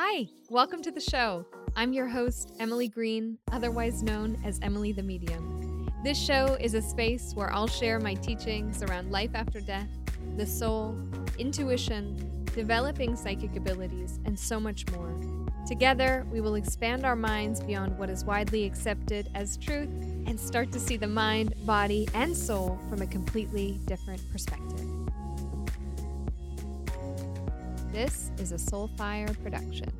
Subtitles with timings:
[0.00, 1.44] Hi, welcome to the show.
[1.74, 5.90] I'm your host, Emily Green, otherwise known as Emily the Medium.
[6.04, 9.88] This show is a space where I'll share my teachings around life after death,
[10.36, 10.96] the soul,
[11.36, 15.12] intuition, developing psychic abilities, and so much more.
[15.66, 19.90] Together, we will expand our minds beyond what is widely accepted as truth
[20.28, 24.86] and start to see the mind, body, and soul from a completely different perspective.
[27.90, 29.90] This is a Soulfire production.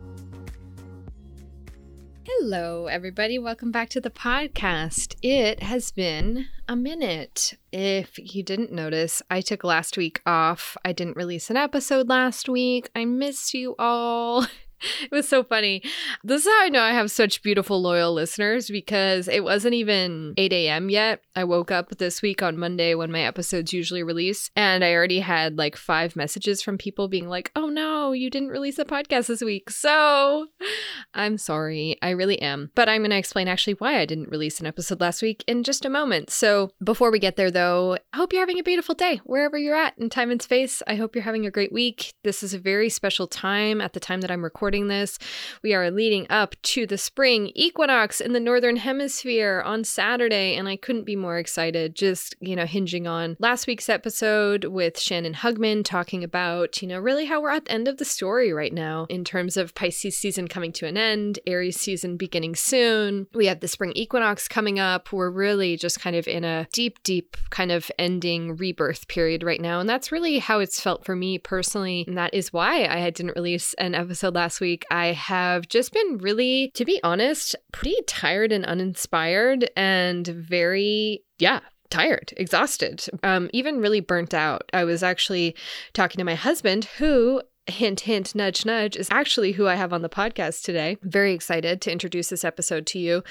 [2.25, 3.39] Hello, everybody.
[3.39, 5.17] Welcome back to the podcast.
[5.23, 7.55] It has been a minute.
[7.73, 10.77] If you didn't notice, I took last week off.
[10.85, 12.91] I didn't release an episode last week.
[12.95, 14.47] I miss you all.
[15.03, 15.83] it was so funny.
[16.25, 20.35] This is how I know I have such beautiful, loyal listeners because it wasn't even
[20.37, 20.91] 8 a.m.
[20.91, 21.23] yet.
[21.35, 25.21] I woke up this week on Monday when my episodes usually release, and I already
[25.21, 29.27] had like five messages from people being like, oh no, you didn't release a podcast
[29.27, 29.71] this week.
[29.71, 30.47] So
[31.15, 31.97] I'm sorry.
[32.03, 32.71] I really am.
[32.75, 35.63] But I'm going to explain actually why I didn't release an episode last week in
[35.63, 36.31] just a moment.
[36.31, 39.77] So before we get there, though, I hope you're having a beautiful day wherever you're
[39.77, 40.83] at in time and space.
[40.87, 42.13] I hope you're having a great week.
[42.25, 45.19] This is a very special time at the time that I'm recording recording this,
[45.63, 50.69] we are leading up to the spring equinox in the northern hemisphere on Saturday, and
[50.69, 51.95] I couldn't be more excited.
[51.95, 56.99] Just, you know, hinging on last week's episode with Shannon Hugman talking about, you know,
[56.99, 60.19] really how we're at the end of the story right now in terms of Pisces
[60.19, 63.27] season coming to an end, Aries season beginning soon.
[63.33, 65.15] We have the spring equinox coming up.
[65.15, 69.63] We're really just kind of in a deep, deep kind of ending rebirth period right
[69.63, 69.81] now.
[69.81, 72.05] And that's really how it's felt for me personally.
[72.07, 76.19] And that is why I didn't release an episode last week, I have just been
[76.19, 83.81] really, to be honest, pretty tired and uninspired and very, yeah, tired, exhausted, um, even
[83.81, 84.69] really burnt out.
[84.73, 85.57] I was actually
[85.93, 90.03] talking to my husband, who hint, hint, nudge, nudge, is actually who I have on
[90.03, 90.97] the podcast today.
[91.03, 93.23] Very excited to introduce this episode to you.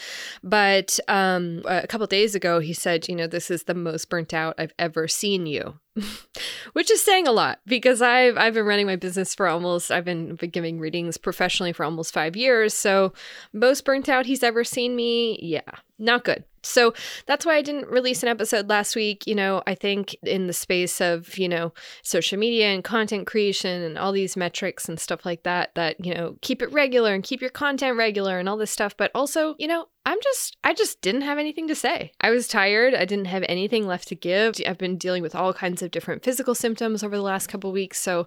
[0.44, 4.34] But um, a couple days ago, he said, you know, this is the most burnt
[4.34, 5.80] out I've ever seen you.
[6.74, 10.06] which is saying a lot because I've I've been running my business for almost I've
[10.06, 12.74] been, been giving readings professionally for almost five years.
[12.74, 13.14] So
[13.54, 15.62] most burnt out he's ever seen me, yeah,
[16.00, 16.44] not good.
[16.64, 16.94] So
[17.26, 19.26] that's why I didn't release an episode last week.
[19.26, 23.82] You know, I think in the space of, you know, social media and content creation
[23.84, 27.24] and all these metrics and stuff like that, that, you know, keep it regular and
[27.24, 28.98] keep your content regular and all this stuff.
[28.98, 32.14] But also, you know, I'm just, I just didn't have anything to say.
[32.22, 32.96] I was tired.
[32.96, 34.56] I didn't have anything left to give.
[34.66, 38.00] I've been dealing with all kinds of different physical symptoms over the last couple weeks.
[38.00, 38.26] So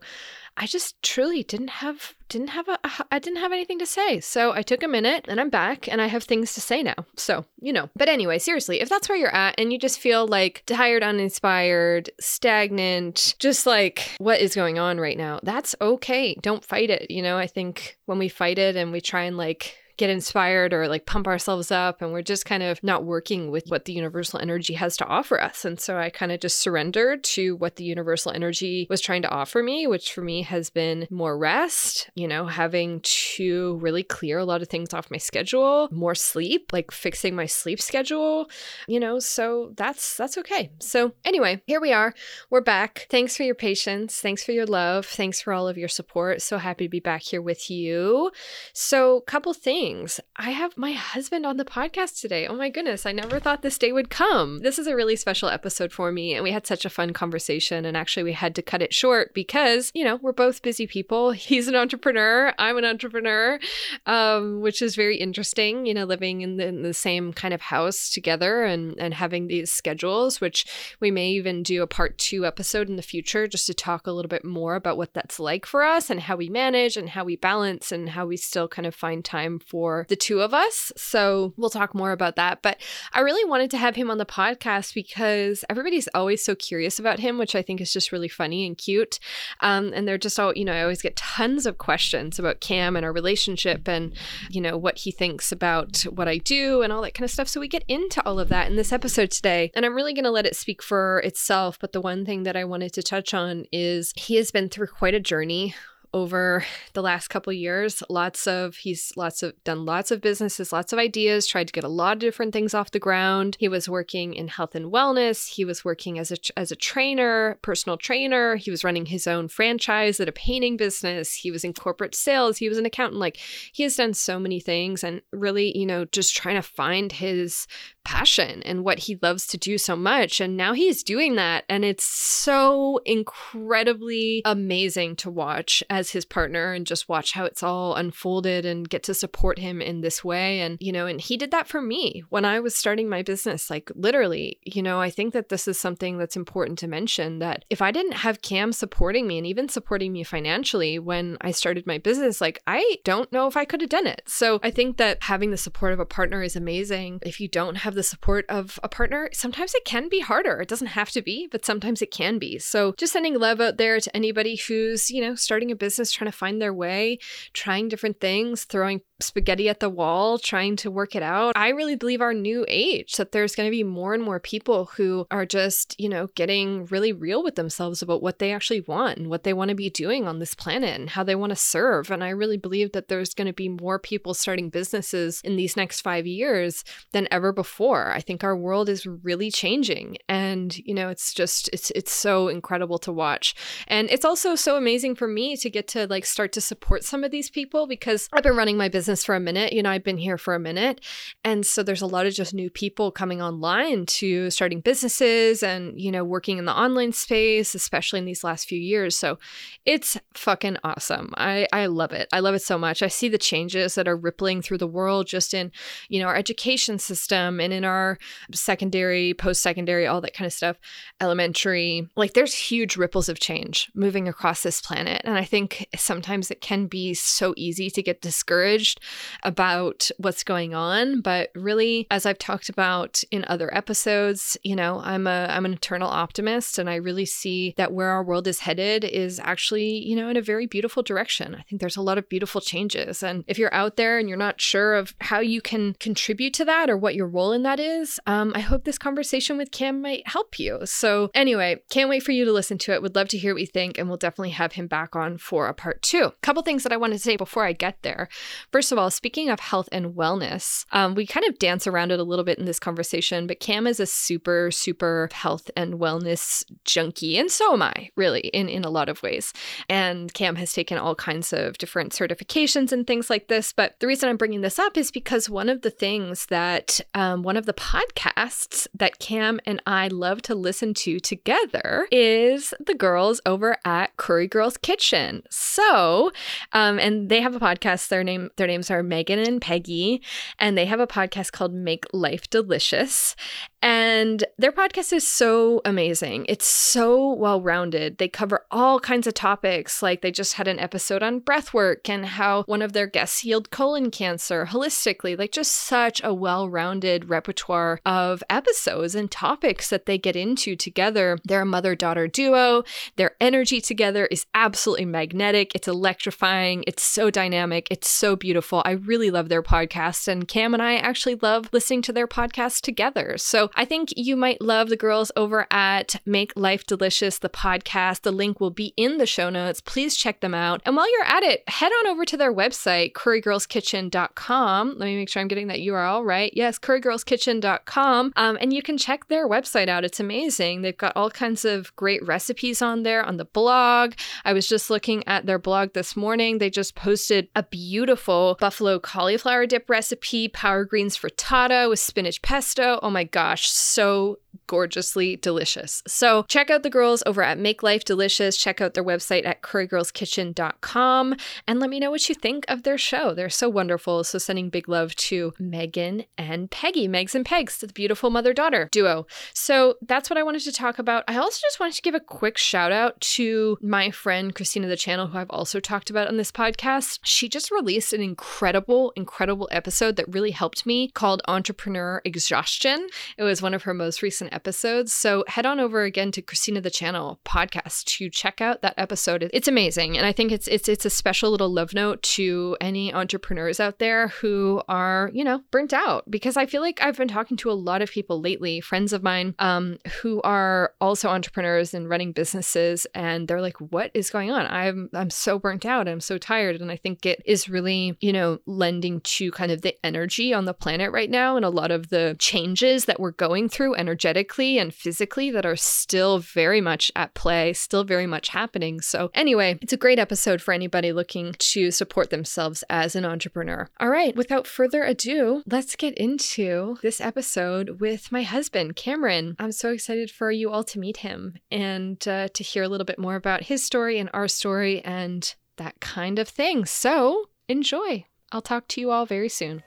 [0.58, 2.78] I just truly didn't have, didn't have a,
[3.10, 4.20] I didn't have anything to say.
[4.20, 7.06] So I took a minute and I'm back and I have things to say now.
[7.16, 10.26] So, you know, but anyway, seriously, if that's where you're at and you just feel
[10.28, 16.34] like tired, uninspired, stagnant, just like what is going on right now, that's okay.
[16.42, 17.10] Don't fight it.
[17.10, 20.72] You know, I think when we fight it and we try and like, get inspired
[20.72, 23.92] or like pump ourselves up and we're just kind of not working with what the
[23.92, 25.66] universal energy has to offer us.
[25.66, 29.28] And so I kind of just surrendered to what the universal energy was trying to
[29.28, 34.38] offer me, which for me has been more rest, you know, having to really clear
[34.38, 38.48] a lot of things off my schedule, more sleep, like fixing my sleep schedule,
[38.88, 40.70] you know, so that's that's okay.
[40.78, 42.14] So anyway, here we are.
[42.48, 43.06] We're back.
[43.10, 44.18] Thanks for your patience.
[44.18, 45.04] Thanks for your love.
[45.04, 46.40] Thanks for all of your support.
[46.40, 48.30] So happy to be back here with you.
[48.72, 49.89] So, couple things
[50.36, 52.46] I have my husband on the podcast today.
[52.46, 54.60] Oh my goodness, I never thought this day would come.
[54.60, 57.84] This is a really special episode for me, and we had such a fun conversation.
[57.84, 61.30] And actually, we had to cut it short because, you know, we're both busy people.
[61.50, 63.58] He's an entrepreneur, I'm an entrepreneur,
[64.06, 67.60] um, which is very interesting, you know, living in the, in the same kind of
[67.60, 70.66] house together and, and having these schedules, which
[71.00, 74.12] we may even do a part two episode in the future just to talk a
[74.12, 77.24] little bit more about what that's like for us and how we manage and how
[77.24, 80.52] we balance and how we still kind of find time for for the two of
[80.52, 80.92] us.
[80.94, 82.60] So we'll talk more about that.
[82.60, 82.76] But
[83.14, 87.18] I really wanted to have him on the podcast because everybody's always so curious about
[87.18, 89.18] him, which I think is just really funny and cute.
[89.60, 92.94] Um, and they're just all, you know, I always get tons of questions about Cam
[92.94, 94.12] and our relationship and,
[94.50, 97.48] you know, what he thinks about what I do and all that kind of stuff.
[97.48, 99.70] So we get into all of that in this episode today.
[99.74, 101.78] And I'm really going to let it speak for itself.
[101.80, 104.88] But the one thing that I wanted to touch on is he has been through
[104.88, 105.74] quite a journey
[106.12, 106.64] over
[106.94, 108.02] the last couple years.
[108.08, 111.84] Lots of he's lots of done lots of businesses, lots of ideas, tried to get
[111.84, 113.56] a lot of different things off the ground.
[113.60, 115.48] He was working in health and wellness.
[115.48, 118.56] He was working as a as a trainer, personal trainer.
[118.56, 121.34] He was running his own franchise at a painting business.
[121.34, 122.58] He was in corporate sales.
[122.58, 123.20] He was an accountant.
[123.20, 123.36] Like
[123.72, 127.66] he has done so many things and really, you know, just trying to find his
[128.04, 130.40] passion and what he loves to do so much.
[130.40, 131.64] And now he's doing that.
[131.68, 137.62] And it's so incredibly amazing to watch as his partner and just watch how it's
[137.62, 140.60] all unfolded and get to support him in this way.
[140.60, 143.70] And, you know, and he did that for me when I was starting my business.
[143.70, 147.64] Like, literally, you know, I think that this is something that's important to mention that
[147.70, 151.86] if I didn't have Cam supporting me and even supporting me financially when I started
[151.86, 154.22] my business, like, I don't know if I could have done it.
[154.26, 157.20] So I think that having the support of a partner is amazing.
[157.22, 160.60] If you don't have the support of a partner, sometimes it can be harder.
[160.60, 162.58] It doesn't have to be, but sometimes it can be.
[162.58, 166.30] So just sending love out there to anybody who's, you know, starting a business, trying
[166.30, 167.18] to find their way,
[167.52, 171.52] trying different things, throwing spaghetti at the wall, trying to work it out.
[171.56, 174.86] I really believe our new age that there's going to be more and more people
[174.96, 179.18] who are just, you know, getting really real with themselves about what they actually want
[179.18, 181.56] and what they want to be doing on this planet and how they want to
[181.56, 182.10] serve.
[182.10, 185.76] And I really believe that there's going to be more people starting businesses in these
[185.76, 188.12] next five years than ever before.
[188.12, 190.16] I think our world is really changing.
[190.28, 193.54] And, you know, it's just, it's, it's so incredible to watch.
[193.86, 197.24] And it's also so amazing for me to get to like start to support some
[197.24, 199.72] of these people because I've been running my business business for a minute.
[199.72, 201.00] You know, I've been here for a minute.
[201.42, 206.00] And so there's a lot of just new people coming online to starting businesses and,
[206.00, 209.16] you know, working in the online space, especially in these last few years.
[209.16, 209.40] So
[209.84, 211.34] it's fucking awesome.
[211.36, 212.28] I, I love it.
[212.32, 213.02] I love it so much.
[213.02, 215.72] I see the changes that are rippling through the world just in,
[216.08, 218.16] you know, our education system and in our
[218.54, 220.76] secondary, post secondary, all that kind of stuff,
[221.20, 222.06] elementary.
[222.14, 225.22] Like there's huge ripples of change moving across this planet.
[225.24, 228.99] And I think sometimes it can be so easy to get discouraged
[229.42, 231.20] about what's going on.
[231.20, 235.72] But really, as I've talked about in other episodes, you know, I'm a I'm an
[235.72, 240.16] eternal optimist and I really see that where our world is headed is actually, you
[240.16, 241.54] know, in a very beautiful direction.
[241.54, 243.22] I think there's a lot of beautiful changes.
[243.22, 246.64] And if you're out there and you're not sure of how you can contribute to
[246.64, 250.02] that or what your role in that is, um, I hope this conversation with Cam
[250.02, 250.80] might help you.
[250.84, 253.02] So anyway, can't wait for you to listen to it.
[253.02, 255.66] Would love to hear what you think, and we'll definitely have him back on for
[255.66, 256.32] a part two.
[256.42, 258.28] Couple things that I want to say before I get there.
[258.72, 262.10] First First of all, speaking of health and wellness, um, we kind of dance around
[262.10, 266.00] it a little bit in this conversation, but Cam is a super, super health and
[266.00, 269.52] wellness junkie, and so am I, really, in, in a lot of ways.
[269.88, 273.72] And Cam has taken all kinds of different certifications and things like this.
[273.72, 277.44] But the reason I'm bringing this up is because one of the things that um,
[277.44, 282.94] one of the podcasts that Cam and I love to listen to together is the
[282.94, 285.44] girls over at Curry Girls Kitchen.
[285.48, 286.32] So,
[286.72, 288.08] um, and they have a podcast.
[288.08, 290.22] Their name, their name names are Megan and Peggy,
[290.58, 293.36] and they have a podcast called Make Life Delicious.
[293.82, 296.44] And their podcast is so amazing.
[296.48, 298.18] It's so well rounded.
[298.18, 300.02] They cover all kinds of topics.
[300.02, 303.40] Like they just had an episode on breath work and how one of their guests
[303.40, 305.38] healed colon cancer holistically.
[305.38, 310.76] Like just such a well rounded repertoire of episodes and topics that they get into
[310.76, 311.38] together.
[311.44, 312.84] They're a mother daughter duo.
[313.16, 315.74] Their energy together is absolutely magnetic.
[315.74, 316.84] It's electrifying.
[316.86, 317.88] It's so dynamic.
[317.90, 318.59] It's so beautiful.
[318.84, 320.28] I really love their podcast.
[320.28, 323.36] And Cam and I actually love listening to their podcast together.
[323.38, 328.22] So I think you might love the girls over at Make Life Delicious, the podcast.
[328.22, 329.80] The link will be in the show notes.
[329.80, 330.82] Please check them out.
[330.84, 334.88] And while you're at it, head on over to their website, currygirlskitchen.com.
[334.96, 336.52] Let me make sure I'm getting that URL right.
[336.54, 338.32] Yes, currygirlskitchen.com.
[338.36, 340.04] Um, and you can check their website out.
[340.04, 340.82] It's amazing.
[340.82, 344.14] They've got all kinds of great recipes on there on the blog.
[344.44, 346.58] I was just looking at their blog this morning.
[346.58, 352.98] They just posted a beautiful buffalo cauliflower dip recipe, power greens frittata with spinach pesto.
[353.02, 354.38] Oh my gosh so
[354.70, 356.00] gorgeously delicious.
[356.06, 358.56] So check out the girls over at Make Life Delicious.
[358.56, 361.34] Check out their website at currygirlskitchen.com
[361.66, 363.34] and let me know what you think of their show.
[363.34, 364.22] They're so wonderful.
[364.22, 369.26] So sending big love to Megan and Peggy, Megs and Pegs, the beautiful mother-daughter duo.
[369.52, 371.24] So that's what I wanted to talk about.
[371.26, 374.96] I also just wanted to give a quick shout out to my friend Christina the
[374.96, 377.18] Channel, who I've also talked about on this podcast.
[377.24, 383.08] She just released an incredible, incredible episode that really helped me called Entrepreneur Exhaustion.
[383.36, 384.59] It was one of her most recent episodes.
[384.64, 389.48] So head on over again to Christina the Channel podcast to check out that episode.
[389.52, 390.16] It's amazing.
[390.16, 393.98] And I think it's it's it's a special little love note to any entrepreneurs out
[393.98, 396.30] there who are, you know, burnt out.
[396.30, 399.22] Because I feel like I've been talking to a lot of people lately, friends of
[399.22, 404.50] mine, um, who are also entrepreneurs and running businesses, and they're like, what is going
[404.50, 404.66] on?
[404.66, 406.08] I'm I'm so burnt out.
[406.08, 406.80] I'm so tired.
[406.80, 410.64] And I think it is really, you know, lending to kind of the energy on
[410.64, 414.49] the planet right now and a lot of the changes that we're going through energetically
[414.58, 419.00] and physically that are still very much at play, still very much happening.
[419.00, 423.88] So, anyway, it's a great episode for anybody looking to support themselves as an entrepreneur.
[424.00, 429.56] All right, without further ado, let's get into this episode with my husband, Cameron.
[429.58, 433.04] I'm so excited for you all to meet him and uh, to hear a little
[433.04, 436.84] bit more about his story and our story and that kind of thing.
[436.84, 438.26] So, enjoy.
[438.52, 439.82] I'll talk to you all very soon.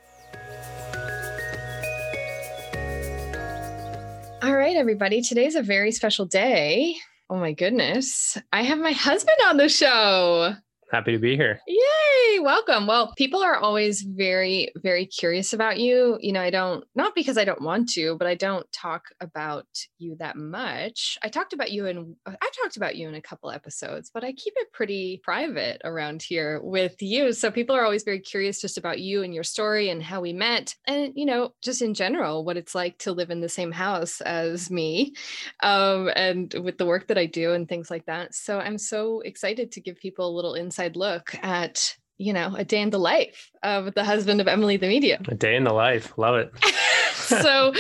[4.44, 5.22] All right, everybody.
[5.22, 6.98] Today's a very special day.
[7.30, 8.38] Oh my goodness.
[8.52, 10.54] I have my husband on the show.
[10.94, 11.60] Happy to be here.
[11.68, 12.38] Yay!
[12.40, 12.86] Welcome.
[12.86, 16.20] Well, people are always very, very curious about you.
[16.22, 19.66] You know, I don't, not because I don't want to, but I don't talk about
[19.98, 21.18] you that much.
[21.24, 24.34] I talked about you in, I talked about you in a couple episodes, but I
[24.34, 27.34] keep it pretty private around here with you.
[27.34, 30.32] So people are always very curious just about you and your story and how we
[30.32, 30.76] met.
[30.86, 34.22] And, you know, just in general, what it's like to live in the same house
[34.22, 35.16] as me
[35.62, 38.36] um, and with the work that I do and things like that.
[38.36, 42.56] So I'm so excited to give people a little insight inside look at you know
[42.56, 45.24] a day in the life of the husband of Emily the medium.
[45.28, 46.52] A day in the life, love it.
[47.24, 47.74] so,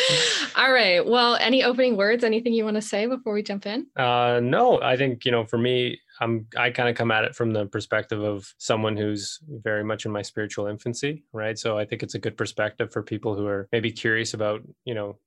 [0.55, 1.05] all right.
[1.05, 2.24] Well, any opening words?
[2.24, 3.88] Anything you want to say before we jump in?
[3.98, 7.36] Uh, no, I think you know for me, I'm I kind of come at it
[7.36, 11.57] from the perspective of someone who's very much in my spiritual infancy, right?
[11.57, 14.93] So I think it's a good perspective for people who are maybe curious about you
[14.93, 15.17] know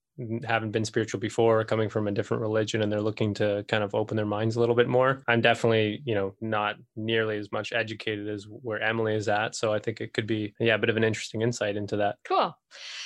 [0.47, 3.95] haven't been spiritual before coming from a different religion and they're looking to kind of
[3.95, 5.23] open their minds a little bit more.
[5.29, 9.73] I'm definitely you know not nearly as much educated as where emily is at so
[9.73, 12.17] i think it could be yeah a bit of an interesting insight into that.
[12.25, 12.57] Cool.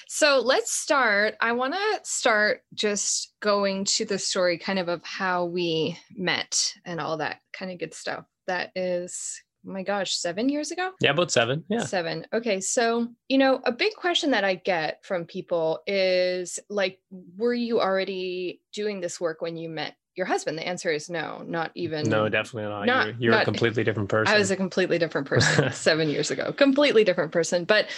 [0.09, 5.03] So let's start i want to start just going to the story kind of of
[5.05, 8.25] how we met and all that kind of good stuff.
[8.47, 10.91] That is oh my gosh, seven years ago?
[11.01, 11.65] Yeah, about seven.
[11.69, 11.85] Yeah.
[11.85, 12.27] Seven.
[12.33, 12.61] Okay.
[12.61, 17.01] So, you know, a big question that I get from people is like,
[17.37, 20.59] were you already doing this work when you met your husband?
[20.59, 22.09] The answer is no, not even.
[22.09, 22.87] No, definitely not.
[22.87, 24.35] not you're, you're not, a completely different person.
[24.35, 26.53] I was a completely different person seven years ago.
[26.53, 27.65] Completely different person.
[27.65, 27.89] But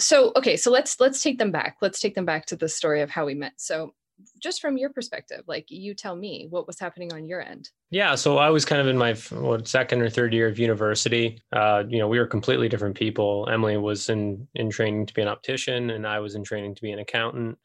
[0.00, 1.76] so okay, so let's let's take them back.
[1.80, 3.54] Let's take them back to the story of how we met.
[3.56, 3.94] So
[4.40, 7.70] just from your perspective like you tell me what was happening on your end.
[7.90, 11.40] Yeah so i was kind of in my what, second or third year of university.
[11.52, 13.48] Uh, you know we were completely different people.
[13.50, 16.82] Emily was in in training to be an optician and i was in training to
[16.82, 17.58] be an accountant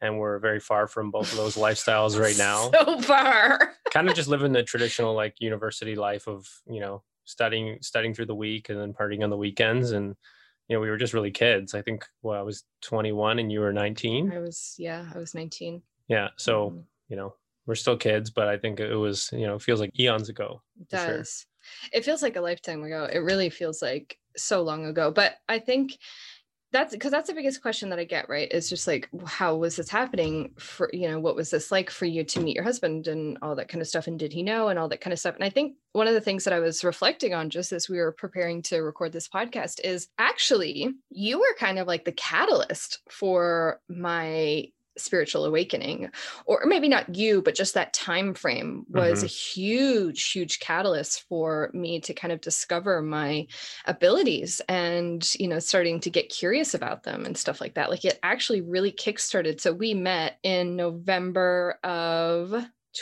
[0.00, 2.70] and we're very far from both of those lifestyles right now.
[2.70, 3.74] So far.
[3.92, 8.26] Kind of just living the traditional like university life of you know studying studying through
[8.26, 10.14] the week and then partying on the weekends and
[10.68, 11.74] you know we were just really kids.
[11.74, 15.34] I think well i was 21 and you were 19 i was yeah i was
[15.34, 16.28] 19 yeah.
[16.36, 16.80] So, mm-hmm.
[17.08, 17.34] you know,
[17.66, 20.62] we're still kids, but I think it was, you know, feels like eons ago.
[20.80, 21.46] It does.
[21.92, 22.00] Sure.
[22.00, 23.08] It feels like a lifetime ago.
[23.12, 25.10] It really feels like so long ago.
[25.10, 25.98] But I think
[26.70, 28.50] that's because that's the biggest question that I get, right?
[28.52, 32.04] Is just like, how was this happening for, you know, what was this like for
[32.04, 34.06] you to meet your husband and all that kind of stuff?
[34.06, 35.34] And did he know and all that kind of stuff?
[35.34, 37.98] And I think one of the things that I was reflecting on just as we
[37.98, 43.00] were preparing to record this podcast is actually you were kind of like the catalyst
[43.10, 44.68] for my
[45.00, 46.10] spiritual awakening
[46.46, 49.26] or maybe not you but just that time frame was mm-hmm.
[49.26, 53.46] a huge huge catalyst for me to kind of discover my
[53.86, 58.04] abilities and you know starting to get curious about them and stuff like that like
[58.04, 62.54] it actually really kickstarted so we met in november of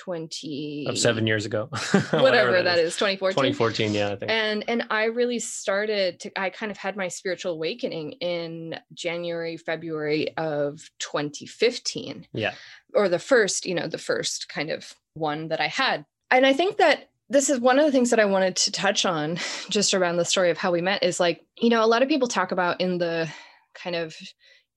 [0.05, 1.69] 20 of seven years ago.
[1.71, 2.95] Whatever, whatever that, that is.
[2.95, 4.31] is 2014 2014 yeah I think.
[4.31, 9.57] and and i really started to i kind of had my spiritual awakening in january
[9.57, 12.55] february of 2015 yeah.
[12.95, 16.05] Or the first you know the first kind of one that i had.
[16.31, 19.05] And i think that this is one of the things that I wanted to touch
[19.05, 19.39] on
[19.69, 22.09] just around the story of how we met is like, you know, a lot of
[22.09, 23.29] people talk about in the
[23.75, 24.17] kind of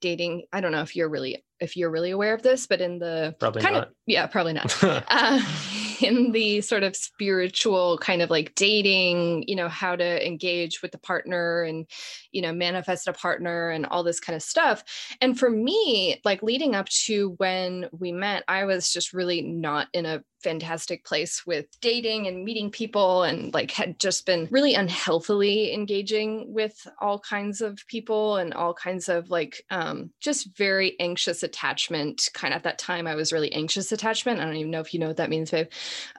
[0.02, 3.00] dating i don't know if you're really if you're really aware of this but in
[3.00, 3.88] the probably kind not.
[3.88, 5.42] of yeah probably not uh,
[6.02, 10.92] in the sort of spiritual kind of like dating you know how to engage with
[10.92, 11.86] the partner and
[12.32, 14.84] you know manifest a partner and all this kind of stuff
[15.22, 19.88] and for me like leading up to when we met i was just really not
[19.94, 24.76] in a fantastic place with dating and meeting people and like had just been really
[24.76, 30.96] unhealthily engaging with all kinds of people and all kinds of like um, just very
[31.00, 32.30] anxious attachment.
[32.34, 34.42] Kind of at that time i was really anxious attachment.
[34.42, 35.68] I don't even know if you know what that means babe.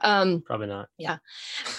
[0.03, 0.89] Um, probably not.
[0.97, 1.17] yeah.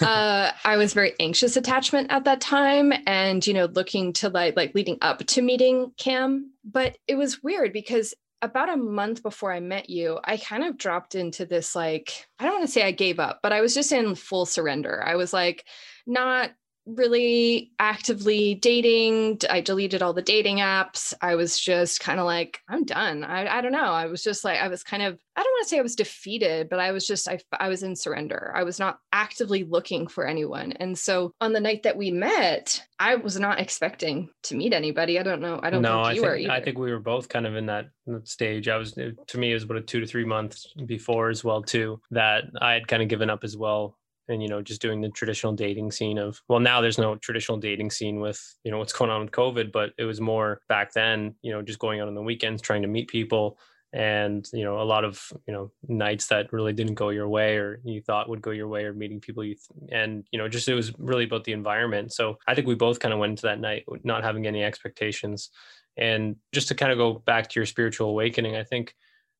[0.00, 4.56] Uh, i was very anxious attachment at that time and you know looking to like
[4.56, 9.52] like leading up to meeting cam but it was weird because about a month before
[9.52, 12.82] I met you, I kind of dropped into this like, I don't want to say
[12.82, 15.02] I gave up, but I was just in full surrender.
[15.04, 15.64] I was like,
[16.06, 16.50] not
[16.84, 19.38] really actively dating.
[19.48, 21.14] I deleted all the dating apps.
[21.20, 23.22] I was just kind of like, I'm done.
[23.24, 23.92] I, I don't know.
[23.92, 25.96] I was just like, I was kind of, I don't want to say I was
[25.96, 28.52] defeated, but I was just, I, I was in surrender.
[28.54, 30.72] I was not actively looking for anyone.
[30.72, 35.18] And so on the night that we met, I was not expecting to meet anybody.
[35.18, 35.60] I don't know.
[35.62, 36.52] I don't no, think you I were either.
[36.52, 37.86] I think we were both kind of in that
[38.24, 38.68] stage.
[38.68, 41.62] I was, to me, it was about a two to three months before as well,
[41.62, 43.96] too, that I had kind of given up as well
[44.28, 47.58] and you know just doing the traditional dating scene of well now there's no traditional
[47.58, 50.92] dating scene with you know what's going on with covid but it was more back
[50.92, 53.58] then you know just going out on the weekends trying to meet people
[53.92, 57.56] and you know a lot of you know nights that really didn't go your way
[57.56, 60.48] or you thought would go your way or meeting people you th- and you know
[60.48, 62.12] just it was really about the environment.
[62.12, 65.50] So i think we both kind of went into that night not having any expectations.
[65.98, 68.94] And just to kind of go back to your spiritual awakening i think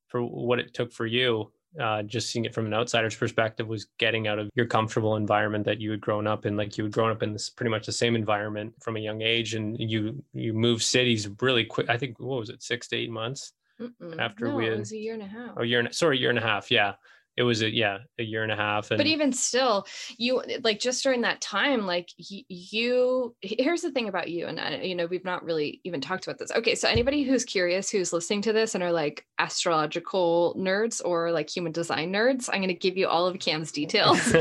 [0.09, 3.87] for what it took for you uh, just seeing it from an outsider's perspective was
[3.99, 6.93] getting out of your comfortable environment that you had grown up in like you had
[6.93, 10.23] grown up in this pretty much the same environment from a young age and you
[10.35, 14.19] you moved cities really quick i think what was it six to eight months Mm-mm.
[14.19, 15.51] after no, we it was a year and a half.
[15.57, 16.93] oh year and sorry year and a half yeah
[17.37, 19.87] it was a yeah a year and a half and but even still
[20.19, 24.83] you like just during that time like you here's the thing about you and I,
[24.83, 26.53] you know we've not really even talked about this.
[26.53, 31.33] Okay so anybody who's curious who's listening to this and are like astrological nerds or
[31.33, 34.21] like human design nerds i'm going to give you all of cam's details.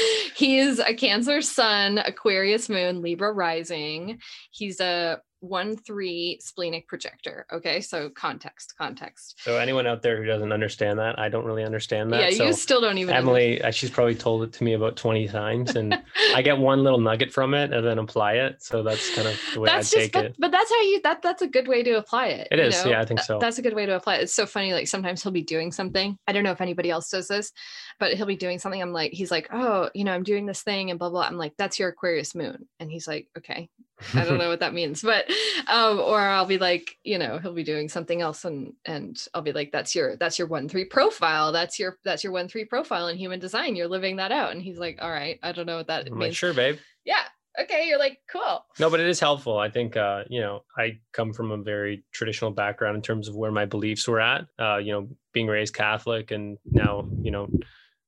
[0.36, 4.18] He's a cancer sun aquarius moon libra rising.
[4.50, 7.80] He's a one three splenic projector okay?
[7.80, 9.40] So context context.
[9.40, 12.44] So anyone out there who doesn't understand that i don't really understand that yeah so
[12.44, 15.76] you still don't even emily uh, she's probably told it to me about 20 times
[15.76, 16.00] and
[16.34, 19.40] i get one little nugget from it and then apply it so that's kind of
[19.54, 20.36] the way that's i just take but, it.
[20.38, 22.92] but that's how you that that's a good way to apply it It is, know?
[22.92, 23.38] yeah, I think so.
[23.38, 24.22] that's a good way to apply it.
[24.22, 26.16] It's so funny like sometimes he'll be doing something.
[26.26, 27.52] I don't know if anybody else does this
[28.00, 30.62] but he'll be doing something i'm like he's like oh you know i'm doing this
[30.62, 33.68] thing and blah blah i'm like that's your aquarius moon and he's like okay
[34.14, 35.24] i don't know what that means but
[35.68, 39.42] um or i'll be like you know he'll be doing something else and and i'll
[39.42, 41.52] be like that's your that's your one three profile.
[41.52, 43.76] That's your that's your one three profile in human design.
[43.76, 44.52] You're living that out.
[44.52, 45.38] And he's like all right.
[45.42, 46.78] I don't know what that I'm like sure babe.
[47.04, 47.22] Yeah.
[47.60, 47.86] Okay.
[47.88, 48.64] You're like cool.
[48.78, 49.58] No, but it is helpful.
[49.58, 53.36] I think uh, you know, I come from a very traditional background in terms of
[53.36, 54.46] where my beliefs were at.
[54.58, 57.48] Uh, you know, being raised Catholic and now, you know,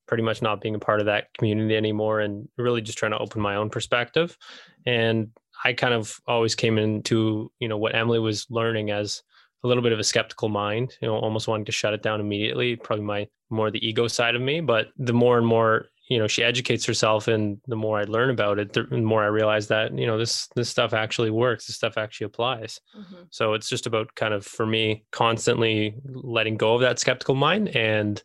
[0.06, 3.18] pretty much not being a part of that community anymore and really just trying to
[3.18, 4.36] open my own perspective.
[4.84, 5.30] And
[5.64, 9.22] I kind of always came into, you know, what Emily was learning as
[9.64, 12.20] a little bit of a skeptical mind, you know, almost wanting to shut it down
[12.20, 14.60] immediately, probably my more the ego side of me.
[14.60, 18.28] But the more and more you know she educates herself and the more i learn
[18.28, 21.76] about it the more i realize that you know this this stuff actually works this
[21.76, 23.28] stuff actually applies Mhm.
[23.30, 27.68] so it's just about kind of for me constantly letting go of that skeptical mind
[27.76, 28.20] and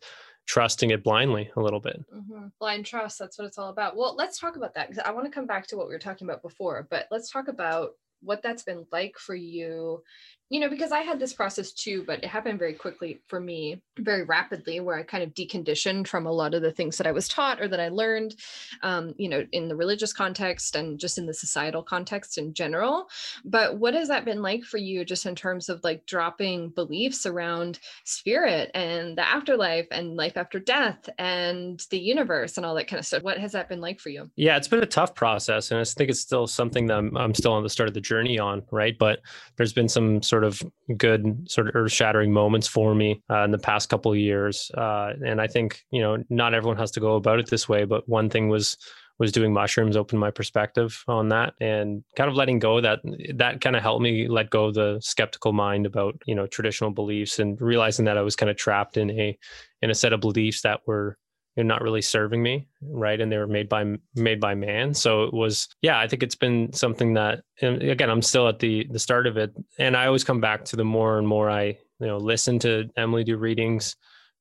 [0.48, 2.50] trusting it blindly a little bit Mhm.
[2.58, 3.96] Blind trust, that's what it's all about.
[3.96, 5.98] Well, let's talk about that because I want to come back to what we were
[5.98, 10.02] talking about before, but let's talk about what that's been like for you.
[10.50, 13.82] You know, because I had this process too, but it happened very quickly for me,
[13.98, 17.12] very rapidly, where I kind of deconditioned from a lot of the things that I
[17.12, 18.36] was taught or that I learned,
[18.82, 23.08] um, you know, in the religious context and just in the societal context in general.
[23.44, 27.26] But what has that been like for you, just in terms of like dropping beliefs
[27.26, 32.88] around spirit and the afterlife and life after death and the universe and all that
[32.88, 33.22] kind of stuff?
[33.22, 34.30] What has that been like for you?
[34.36, 37.34] yeah it's been a tough process and i think it's still something that i'm, I'm
[37.34, 39.20] still on the start of the journey on right but
[39.56, 40.62] there's been some sort of
[40.96, 44.70] good sort of earth shattering moments for me uh, in the past couple of years.
[44.76, 47.84] Uh, and i think you know not everyone has to go about it this way
[47.84, 48.76] but one thing was
[49.18, 53.00] was doing mushrooms opened my perspective on that and kind of letting go that.
[53.34, 57.38] That kind of helped me let go the skeptical mind about you know traditional beliefs
[57.38, 59.36] and realizing that i was kind of trapped in a
[59.82, 61.16] in a set of beliefs that were
[61.64, 63.20] know, not really serving me right?
[63.20, 64.94] And they were made by made by man.
[64.94, 68.86] So it was yeah i think it's been something that again i'm still at the
[68.90, 69.52] the start of it.
[69.78, 71.64] And i always come back to the more and more i
[72.00, 73.96] you know listen to emily do readings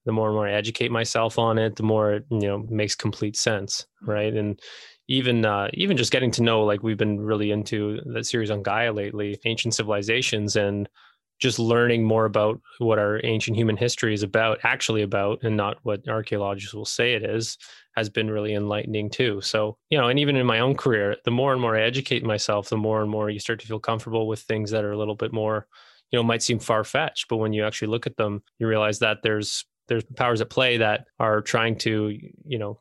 [0.05, 2.95] the more and more i educate myself on it the more it you know makes
[2.95, 4.33] complete sense right?
[4.33, 4.59] And
[5.07, 8.61] even uh, even just getting to know like we've been really into that series on
[8.63, 10.89] gaia lately ancient civilizations and
[11.39, 15.77] just learning more about what our ancient human history is about actually about and not
[15.83, 17.57] what archaeologists will say it is
[17.95, 19.41] has been really enlightening too.
[19.41, 22.23] So you know and even in my own career the more and more i educate
[22.23, 24.97] myself the more and more you start to feel comfortable with things that are a
[24.97, 25.67] little bit more
[26.11, 29.17] you know might seem far-fetched but when you actually look at them you realize that
[29.23, 32.79] there's there's powers at play that are trying to you know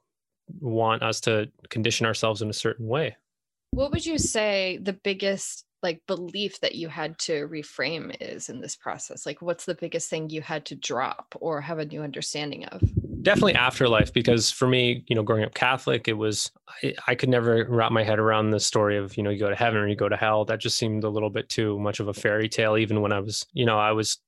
[0.61, 3.17] want us to condition ourselves in a certain way.
[3.73, 8.61] What would you say the biggest like belief that you had to reframe is in
[8.61, 9.25] this process?
[9.25, 12.83] Like what's the biggest thing you had to drop or have a new understanding of?
[13.23, 16.53] definitely afterlife because for me you know growing up catholic it was
[16.85, 19.51] I, I, could never wrap my head around the story of you know you go
[19.51, 21.99] to heaven or you go to hell that just seemed a little bit too much
[21.99, 24.21] of a fairy tale even when i was you know i was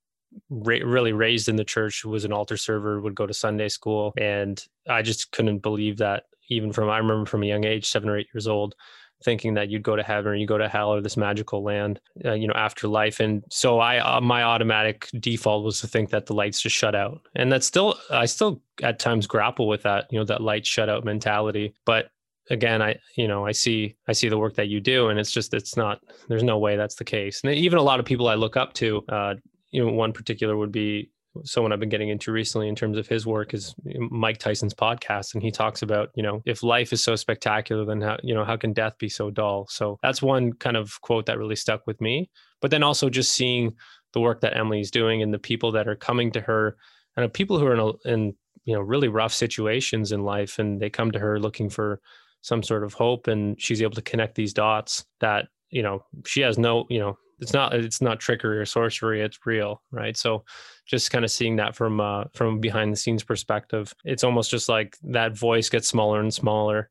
[0.51, 4.65] really raised in the church was an altar server would go to sunday school and
[4.89, 8.19] i just couldn't believe that even from i remember from a young age seven or
[8.19, 8.75] eight years old
[9.25, 12.01] thinking that you'd go to heaven or you go to hell or this magical land,
[12.25, 13.21] uh, you know, after life.
[13.21, 16.95] And so I, uh, my automatic default was to think that the lights just shut
[16.95, 17.21] out.
[17.35, 20.89] And that's still, I still at times grapple with that, you know, that light shut
[20.89, 21.75] out mentality.
[21.85, 22.11] But
[22.51, 25.33] again, I, you know, I see, I see the work that you do and it's
[25.33, 27.41] just, it's not, there's no way that's the case.
[27.43, 29.35] And even a lot of people I look up to, uh,
[29.71, 31.11] you know, one particular would be
[31.45, 33.75] someone I've been getting into recently in terms of his work is
[34.11, 38.01] Mike Tyson's podcast, and he talks about you know if life is so spectacular, then
[38.01, 39.67] how you know how can death be so dull?
[39.71, 42.31] So that's one kind of quote that really stuck with me.
[42.61, 43.75] But then also just seeing
[44.13, 46.77] the work that Emily's doing and the people that are coming to her,
[47.17, 50.81] and people who are in, a, in you know really rough situations in life, and
[50.81, 52.01] they come to her looking for
[52.43, 56.41] some sort of hope, and she's able to connect these dots that you know she
[56.41, 60.17] has no you know it's not it's not trickery or sorcery it's real right?
[60.17, 60.45] So
[60.89, 64.69] just kind of seeing that from uh from behind the scenes perspective it's almost just
[64.69, 66.89] like that voice gets smaller and smaller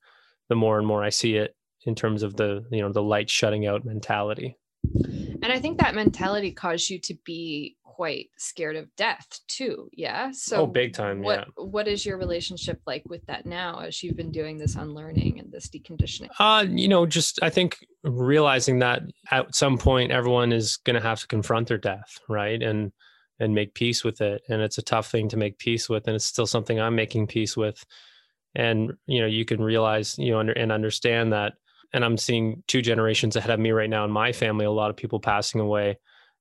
[0.49, 1.55] the more and more i see it
[1.85, 4.57] in terms of the you know the light shutting out mentality
[5.43, 10.29] and i think that mentality caused you to be quite scared of death too yeah?
[10.31, 11.63] So oh big time what yeah.
[11.63, 15.51] what is your relationship like with that now as you've been doing this unlearning and
[15.51, 16.29] this deconditioning?
[16.37, 21.01] Uh you know just i think realizing that at some point everyone is going to
[21.01, 22.61] have to confront their death right?
[22.61, 22.91] And
[23.39, 24.41] and make peace with it.
[24.49, 27.25] And it's a tough thing to make peace with and it's still something i'm making
[27.25, 27.83] peace with.
[28.53, 31.53] And you know you can realize you know under, and understand that
[31.93, 34.89] and i'm seeing two generations ahead of me right now in my family a lot
[34.89, 35.97] of people passing away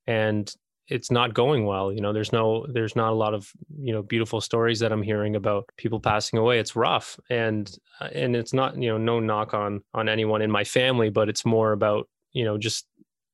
[0.07, 0.55] and
[0.89, 4.03] it's not going well you know there's no there's not a lot of you know
[4.03, 6.59] beautiful stories that i'm hearing about people passing away.
[6.59, 10.51] It's rough and uh, and it's not you know no knock on on anyone in
[10.51, 12.87] my family but it's more about you know just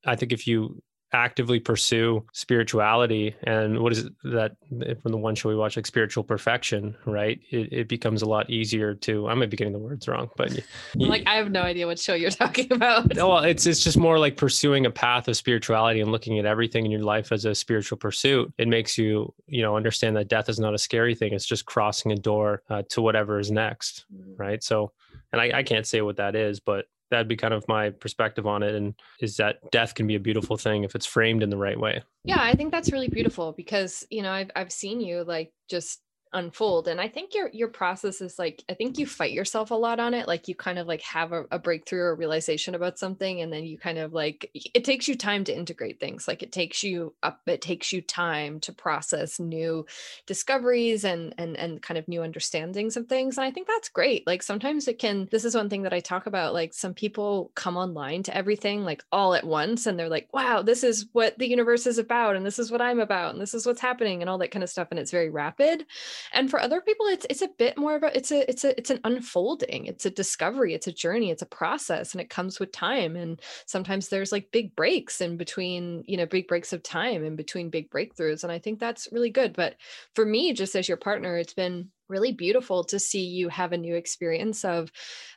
[0.05, 0.81] i think if you
[1.13, 3.35] actively pursue spirituality.
[3.43, 4.55] And what is it that
[5.01, 7.39] from the one show we watch like spiritual perfection right?
[7.51, 10.55] It, it becomes a lot easier to i might be getting the words wrong but
[10.95, 13.15] you, like i have no idea what show you're talking about.
[13.15, 16.85] Well it's it's just more like pursuing a path of spirituality and looking at everything
[16.85, 18.53] in your life as a spiritual pursuit.
[18.57, 21.33] It makes you you know understand that death is not a scary thing.
[21.33, 24.37] It's just crossing a door uh, to whatever is next mm.
[24.37, 24.63] right?
[24.63, 24.91] So
[25.31, 28.47] and I, I can't say what that is but that'd be kind of my perspective
[28.47, 31.49] on it and is that death can be a beautiful thing if it's framed in
[31.49, 32.01] the right way.
[32.25, 36.01] Yeah i think that's really beautiful because you know i've, I've seen you like just
[36.33, 39.75] unfold and i think your your process is like i think you fight yourself a
[39.75, 42.97] lot on it like you kind of like have a, a, breakthrough or realization about
[42.97, 46.43] something and then you kind of like it takes you time to integrate things like
[46.43, 49.85] it takes you up it takes you time to process new
[50.25, 54.25] discoveries and and and kind of new understandings of things and i think that's great
[54.27, 57.51] like sometimes it can this is one thing that i talk about like some people
[57.55, 61.37] come online to everything like all at once and they're like wow this is what
[61.37, 64.21] the universe is about and this is what i'm about and this is what's happening
[64.21, 65.85] and all that kind of stuff and it's very rapid
[66.31, 68.77] and for other people it's it's a bit more of a it's a it's a
[68.77, 69.85] it's an unfolding.
[69.85, 70.73] It's a discovery.
[70.73, 71.31] It's a journey.
[71.31, 73.15] It's a process and it comes with time.
[73.15, 77.35] And sometimes there's like big breaks in between you know big breaks of time in
[77.35, 78.43] between big breakthroughs.
[78.43, 79.53] And i think that's really good.
[79.53, 79.75] But
[80.15, 83.77] for me just as your partner it's been really beautiful to see you have a
[83.77, 84.91] new experience of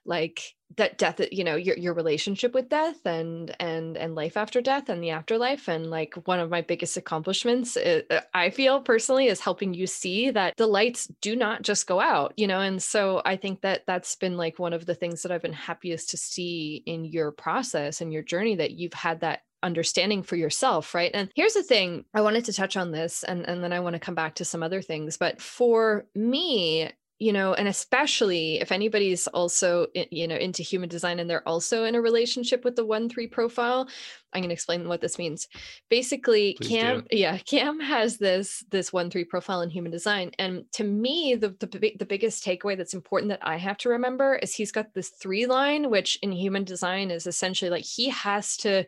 [0.04, 0.42] like
[0.76, 4.88] that death you know your, your relationship with death and and and life after death
[4.88, 5.68] and the afterlife.
[5.68, 9.86] And like one of my biggest accomplishments is, uh, i feel personally is helping you
[9.86, 12.60] see that the lights do not just go out you know?
[12.60, 15.52] And so i think that that's been like one of the things that i've been
[15.52, 20.36] happiest to see in your process and your journey that you've had that understanding for
[20.36, 21.10] yourself, right?
[21.12, 23.94] And here's the thing I wanted to touch on this and, and then I want
[23.94, 25.16] to come back to some other things.
[25.16, 31.18] But for me, you know and especially if anybody's also you know into human design
[31.18, 33.88] and they're also in a relationship with the 1-3 profile
[34.32, 35.48] i'm going to explain what this means
[35.88, 37.16] basically Please cam do.
[37.16, 41.94] yeah cam has this this 1-3 profile in human design and to me the, the
[41.98, 45.46] the biggest takeaway that's important that i have to remember is he's got this three
[45.46, 48.84] line which in human design is essentially like he has to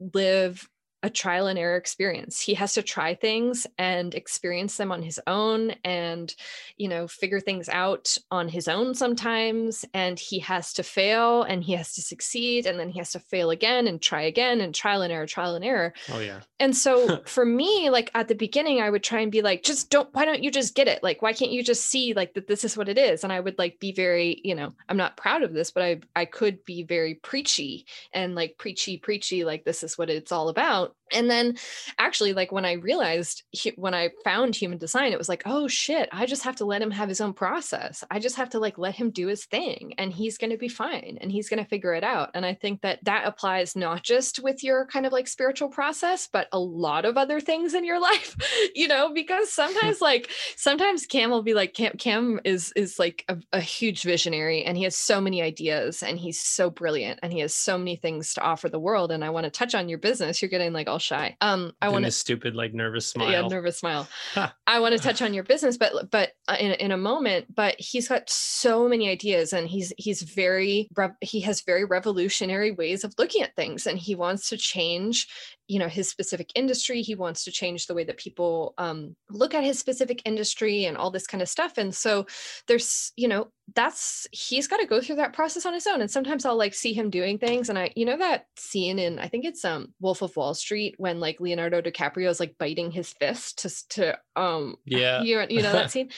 [0.00, 0.68] live
[1.02, 2.40] a trial and error experience.
[2.40, 6.32] He has to try things and experience them on his own and,
[6.76, 9.84] you know, figure things out on his own sometimes.
[9.94, 13.18] And he has to fail and he has to succeed and then he has to
[13.18, 15.92] fail again and try again and trial and error, trial and error.
[16.12, 16.40] Oh, yeah.
[16.60, 19.90] And so for me, like at the beginning, I would try and be like, just
[19.90, 21.02] don't, why don't you just get it?
[21.02, 23.24] Like, why can't you just see like that this is what it is?
[23.24, 26.00] And I would like be very, you know, I'm not proud of this, but I,
[26.14, 30.48] I could be very preachy and like preachy, preachy, like this is what it's all
[30.48, 30.96] about out.
[31.12, 31.56] And then
[31.98, 33.42] actually, like when I realized,
[33.76, 36.82] when I found human design, it was like, oh shit, I just have to let
[36.82, 38.04] him have his own process.
[38.10, 40.68] I just have to like let him do his thing and he's going to be
[40.68, 42.30] fine and he's going to figure it out.
[42.34, 46.28] And I think that that applies not just with your kind of like spiritual process,
[46.32, 48.36] but a lot of other things in your life,
[48.74, 53.24] you know, because sometimes like, sometimes Cam will be like, Cam, Cam is, is like
[53.28, 57.32] a, a huge visionary and he has so many ideas and he's so brilliant and
[57.32, 59.12] he has so many things to offer the world.
[59.12, 60.40] And I want to touch on your business.
[60.40, 61.36] You're getting like all shy.
[61.40, 63.30] Um, I want to stupid like nervous smile.
[63.30, 64.08] Yeah, nervous smile.
[64.66, 67.54] I want to touch on your business, but but uh, in in a moment.
[67.54, 70.88] But he's got so many ideas, and he's he's very
[71.20, 75.28] he has very revolutionary ways of looking at things, and he wants to change
[75.72, 79.54] you know his specific industry he wants to change the way that people um, look
[79.54, 82.26] at his specific industry and all this kind of stuff and so
[82.68, 86.10] there's you know that's he's got to go through that process on his own and
[86.10, 89.28] sometimes i'll like see him doing things and i you know that scene in i
[89.28, 93.14] think it's um wolf of wall street when like leonardo dicaprio is like biting his
[93.14, 95.22] fist to to um yeah.
[95.22, 96.10] you, you know that scene?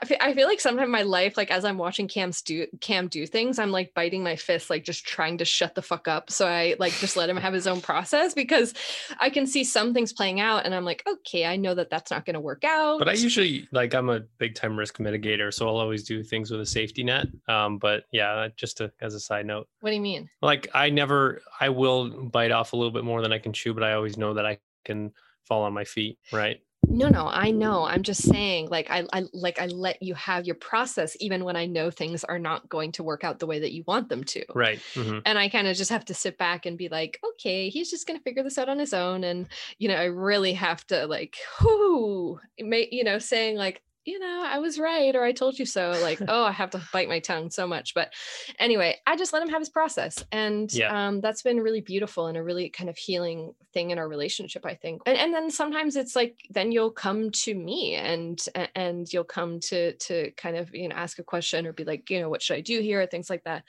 [0.00, 3.08] I feel, I feel like sometimes my life like as i'm watching cam's do cam
[3.08, 6.30] do things i'm like biting my fist like just trying to shut the fuck up
[6.30, 8.74] so i like just let him have his own process because
[9.18, 12.10] I can see some things playing out and I'm like, okay, I know that that's
[12.10, 12.98] not going to work out.
[12.98, 16.50] But I usually like I'm a big time risk mitigator, so I'll always do things
[16.50, 17.26] with a safety net.
[17.48, 19.68] Um, but yeah, just to, as a side note.
[19.80, 20.28] What do you mean?
[20.42, 23.74] Like I never, I will bite off a little bit more than I can chew,
[23.74, 25.12] but I always know that I can
[25.44, 26.60] fall on my feet, right?
[26.88, 30.46] No no i know i'm just saying like I, I like i let you have
[30.46, 33.60] your process even when i know things are not going to work out the way
[33.60, 35.18] that you want them to right mm-hmm.
[35.24, 38.06] and i kind of just have to sit back and be like okay he's just
[38.06, 39.46] going to figure this out on his own and
[39.78, 44.58] you know i really have to like whoo you know saying like you know, I
[44.58, 45.90] was right or I told you so.
[46.02, 47.94] Like, oh, I have to bite my tongue so much.
[47.94, 48.12] But
[48.58, 50.24] anyway, I just let him have his process.
[50.32, 51.08] And yeah.
[51.08, 54.66] um, that's been really beautiful and a really kind of healing thing in our relationship,
[54.66, 55.02] I think.
[55.06, 58.40] And, and then sometimes it's like, then you'll come to me and,
[58.74, 62.10] and you'll come to, to kind of, you know, ask a question or be like,
[62.10, 63.06] you know, what should I do here?
[63.06, 63.62] Things like that.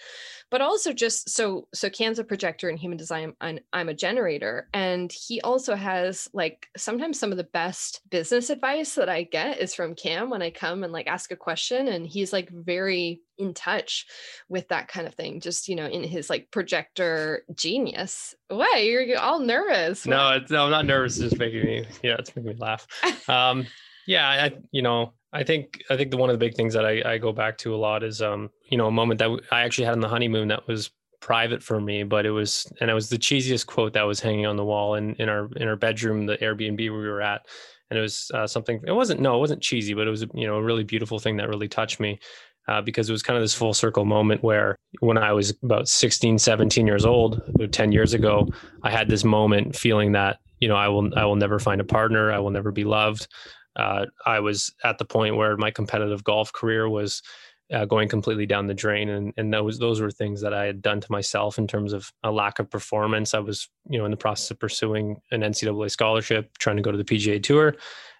[0.49, 3.33] But also just so, so Cam's a projector in human design.
[3.39, 4.67] I'm, I'm a generator.
[4.73, 9.59] And he also has like sometimes some of the best business advice that I get
[9.59, 11.87] is from Cam when I come and like ask a question.
[11.87, 14.07] And he's like very in touch
[14.49, 18.33] with that kind of thing, just, you know, in his like projector genius.
[18.47, 18.77] Why?
[18.77, 20.07] You're all nervous.
[20.07, 21.19] No, it's, no, I'm not nervous.
[21.19, 22.87] It's just making me, yeah, it's making me laugh.
[23.29, 23.67] Um,
[24.07, 26.85] yeah, I, you know, I think I think the one of the big things that
[26.85, 29.61] I, I go back to a lot is um you know a moment that I
[29.61, 30.91] actually had on the honeymoon that was
[31.21, 34.45] private for me, but it was and it was the cheesiest quote that was hanging
[34.45, 37.45] on the wall in in our in our bedroom, the Airbnb we were at,
[37.91, 38.81] and it was uh, something.
[38.87, 41.37] It wasn't no, it wasn't cheesy, but it was you know a really beautiful thing
[41.37, 42.19] that really touched me.
[42.67, 45.87] Uh, because it was kind of this full circle moment where when I was about
[45.87, 48.47] 16, 17 years old, 10 years ago,
[48.83, 51.83] I had this moment feeling that, you know, I will, I will never find a
[51.83, 52.31] partner.
[52.31, 53.27] I will never be loved.
[53.75, 57.23] Uh, I was at the point where my competitive golf career was
[57.71, 59.09] uh, going completely down the drain.
[59.09, 62.11] And, and those, those were things that I had done to myself in terms of
[62.23, 63.33] a lack of performance.
[63.33, 66.91] I was, you know, in the process of pursuing an NCAA scholarship, trying to go
[66.91, 67.75] to the PGA tour,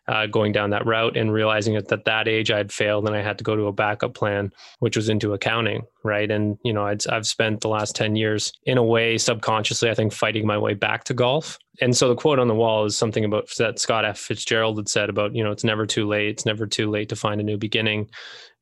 [0.07, 3.15] uh, going down that route and realizing that at that age I had failed and
[3.15, 5.83] I had to go to a backup plan, which was into accounting.
[6.03, 6.29] Right.
[6.29, 9.93] And, you know, I'd, I've spent the last 10 years in a way, subconsciously, I
[9.93, 11.59] think fighting my way back to golf.
[11.79, 14.17] And so the quote on the wall is something about that Scott F.
[14.17, 16.29] Fitzgerald had said about, you know, it's never too late.
[16.29, 18.09] It's never too late to find a new beginning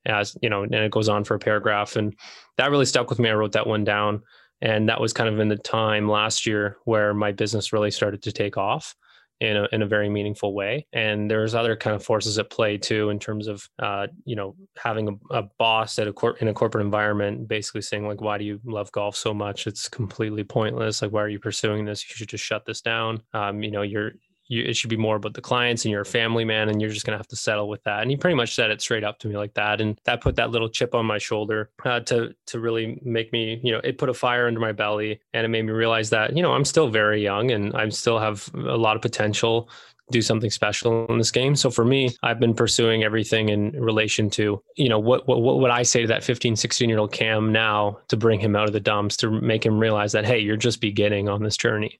[0.09, 1.95] as you know, and it goes on for a paragraph.
[1.95, 2.15] And
[2.57, 3.29] that really stuck with me.
[3.29, 4.23] I wrote that one down.
[4.61, 8.21] And that was kind of in the time last year where my business really started
[8.23, 8.93] to take off
[9.39, 10.85] in a, in a very meaningful way.
[10.91, 14.57] And there's other kind of forces at play too, in terms of, uh, you know,
[14.77, 18.37] having a, a boss at a cor- in a corporate environment, basically saying like, why
[18.37, 19.65] do you love golf so much?
[19.65, 21.01] It's completely pointless.
[21.01, 22.03] Like, why are you pursuing this?
[22.09, 23.21] You should just shut this down.
[23.33, 24.11] Um, you know, you're,
[24.49, 26.89] you, it should be more about the clients and you're a family man and you're
[26.89, 28.01] just going to have to settle with that.
[28.01, 29.79] And he pretty much said it straight up to me like that.
[29.79, 33.59] And that put that little chip on my shoulder uh, to to really make me
[33.63, 36.35] you know it put a fire under my belly and it made me realize that
[36.35, 39.69] you know i'm still very young and i still have a lot of potential
[40.11, 41.55] do something special in this game.
[41.55, 45.59] So for me, I've been pursuing everything in relation to, you know, what what what
[45.59, 48.65] would I say to that 15, 16 year old Cam now to bring him out
[48.65, 51.99] of the dumps to make him realize that hey, you're just beginning on this journey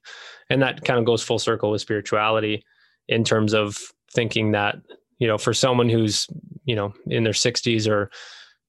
[0.50, 2.64] and that kind of goes full circle with spirituality
[3.08, 3.78] in terms of
[4.12, 4.76] thinking that
[5.18, 6.26] you know for someone who's
[6.64, 8.10] you know in their 60s or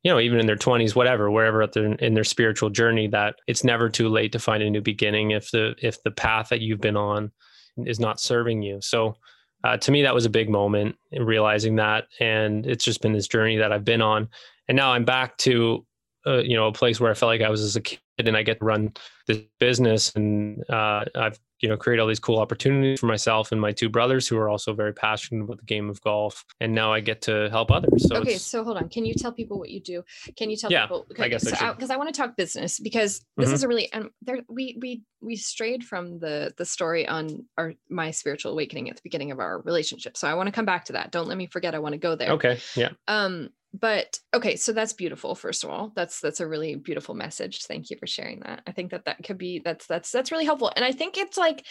[0.04, 3.90] you know even in their 20s whatever wherever in their spiritual journey that it's never
[3.90, 6.98] too late to find a new beginning if the if the path that you've been
[6.98, 7.32] on
[7.86, 8.80] is not serving you.
[8.82, 9.16] So
[9.64, 13.14] uh, to me that was a big moment in realizing that and it's just been
[13.14, 14.28] this journey that i've been on.
[14.68, 15.86] And now i'm back to
[16.26, 18.38] uh, you know a place where i felt like i was as a kid and
[18.38, 18.94] I get to run
[19.28, 23.62] this business and uh, I've you know create all these cool opportunities for myself and
[23.62, 26.44] my two brothers who are also very passionate about the game of golf.
[26.60, 28.08] And now i get to help others.
[28.08, 28.90] So okay so hold on.
[28.90, 30.04] Can you tell people what you do?
[30.38, 32.36] Can you tell yeah, people okay, i guess because so I, I, want to talk
[32.36, 33.56] business because this mm-hmm.
[33.56, 37.74] is a really and there we we we strayed from the the story on our
[37.90, 40.18] my spiritual awakening at the beginning of our relationship.
[40.18, 41.12] So i want to come back to that.
[41.12, 41.76] Don't let me forget.
[41.76, 42.32] I want to go there.
[42.32, 42.90] Okay yeah.
[43.08, 45.92] Um but okay so that's beautiful first of all.
[45.96, 47.64] That's that's a really beautiful message.
[47.66, 48.64] Thank you for sharing that.
[48.68, 50.72] I think that that could be that's that's that's really helpful.
[50.76, 51.66] And i think it's like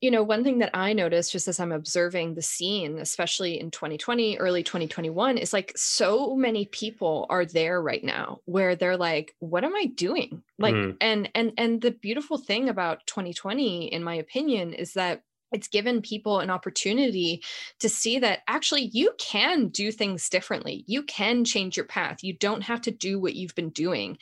[0.00, 3.70] you know one thing that i noticed just as i'm observing the scene especially in
[3.70, 9.34] 2020 early 2021 is like so many people are there right now where they're like
[9.38, 10.42] what am i doing?
[10.58, 10.96] Like mm.
[11.00, 15.22] and and and the beautiful thing about 2020 in my opinion is that
[15.54, 17.42] it's given people an opportunity
[17.80, 20.84] to see that actually you can do things differently.
[20.86, 22.24] You can change your path.
[22.24, 24.18] You don't have to do what you've been doing,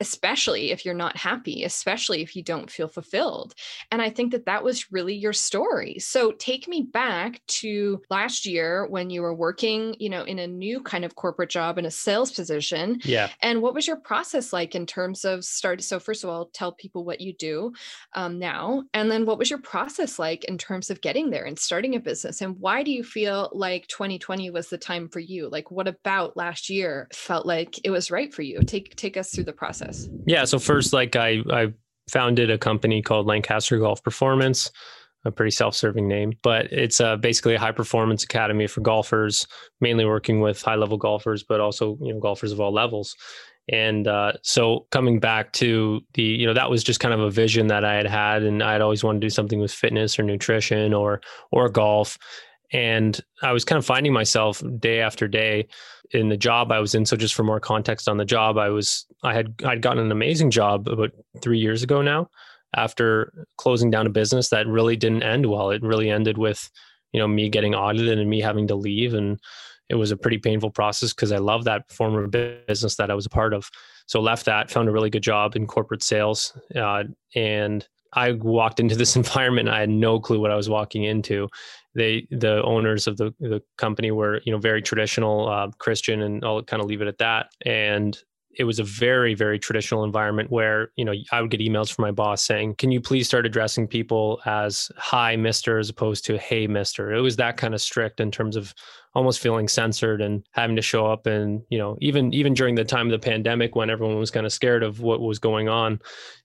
[0.00, 3.54] especially if you're not happy, especially if you don't feel fulfilled.
[3.90, 5.98] And I think that that was really your story.
[6.00, 10.46] So take me back to last year when you were working, you know, in a
[10.46, 12.98] new kind of corporate job in a sales position.
[13.04, 13.30] Yeah.
[13.40, 15.82] And what was your process like in terms of start?
[15.82, 17.72] So first of all, tell people what you do
[18.14, 21.44] um, now, and then what was your process like in in terms of getting there
[21.44, 22.40] and starting a business?
[22.40, 25.50] And why do you feel like 2020 was the time for you?
[25.50, 28.60] Like what about last year felt like it was right for you?
[28.62, 30.08] Take take us through the process.
[30.26, 31.74] Yeah, so first like I I
[32.08, 34.70] founded a company called Lancaster Golf Performance
[35.26, 39.44] a pretty self-serving name, but it's uh, basically a high-performance academy for golfers,
[39.80, 43.16] mainly working with high-level golfers, but also you know golfers of all levels.
[43.68, 47.30] And uh, so coming back to the, you know, that was just kind of a
[47.30, 50.22] vision that I had had, and I'd always wanted to do something with fitness or
[50.22, 52.16] nutrition or or golf.
[52.72, 55.66] And I was kind of finding myself day after day
[56.12, 57.06] in the job I was in.
[57.06, 60.12] So just for more context on the job, I was I had I'd gotten an
[60.12, 61.10] amazing job about
[61.42, 62.30] three years ago now
[62.76, 65.70] after closing down a business that really didn't end well.
[65.70, 66.70] It really ended with,
[67.12, 69.40] you know, me getting audited and me having to leave and
[69.88, 73.26] it was a pretty painful process because I love that former business that I was
[73.26, 73.70] a part of.
[74.06, 78.80] So left that, found a really good job in corporate sales, uh, and I walked
[78.80, 79.68] into this environment.
[79.68, 81.48] I had no clue what I was walking into.
[81.94, 86.44] They, the owners of the the company, were you know very traditional uh, Christian, and
[86.44, 87.50] I'll kind of leave it at that.
[87.64, 88.16] And
[88.58, 92.02] it was a very very traditional environment where you know i would get emails from
[92.02, 96.38] my boss saying can you please start addressing people as hi mister as opposed to
[96.38, 98.74] hey mister it was that kind of strict in terms of
[99.16, 102.84] almost feeling censored and having to show up and you know even even during the
[102.84, 105.98] time of the pandemic when everyone was kind of scared of what was going on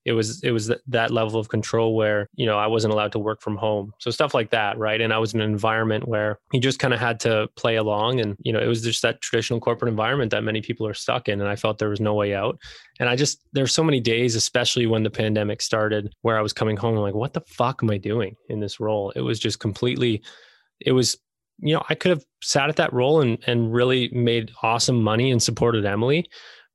[0.05, 3.19] it was it was that level of control where you know I wasn't allowed to
[3.19, 3.91] work from home.
[3.99, 5.01] So stuff like that right?
[5.01, 8.21] And I was in an environment where you just kind of had to play along
[8.21, 11.27] and you know it was just that traditional corporate environment that many people are stuck
[11.27, 12.57] in and I felt there was no way out.
[13.01, 16.53] And I just there's so many days especially when the pandemic started where I was
[16.53, 19.11] coming home I'm like what the fuck am I doing in this role?
[19.13, 20.23] It was just completely
[20.79, 21.17] it was
[21.61, 25.31] you know, I could have sat at that role and and really made awesome money
[25.31, 26.27] and supported Emily,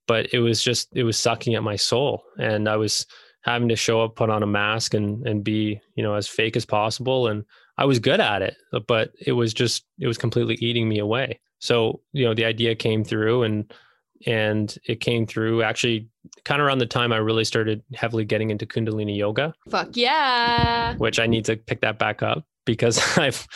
[0.07, 3.07] but it was just it was sucking at my soul, and I was
[3.43, 6.57] having to show up, put on a mask, and and be you know as fake
[6.57, 7.45] as possible, and
[7.79, 11.41] I was good at it, but it was just it was completely eating me away.
[11.59, 13.73] So you know, the idea came through, and
[14.25, 16.09] and it came through actually
[16.45, 19.53] kind of around the time I really started heavily getting into Kundalini yoga.
[19.69, 20.95] Fuck yeah.
[20.97, 23.47] Which I need to pick that back up because I've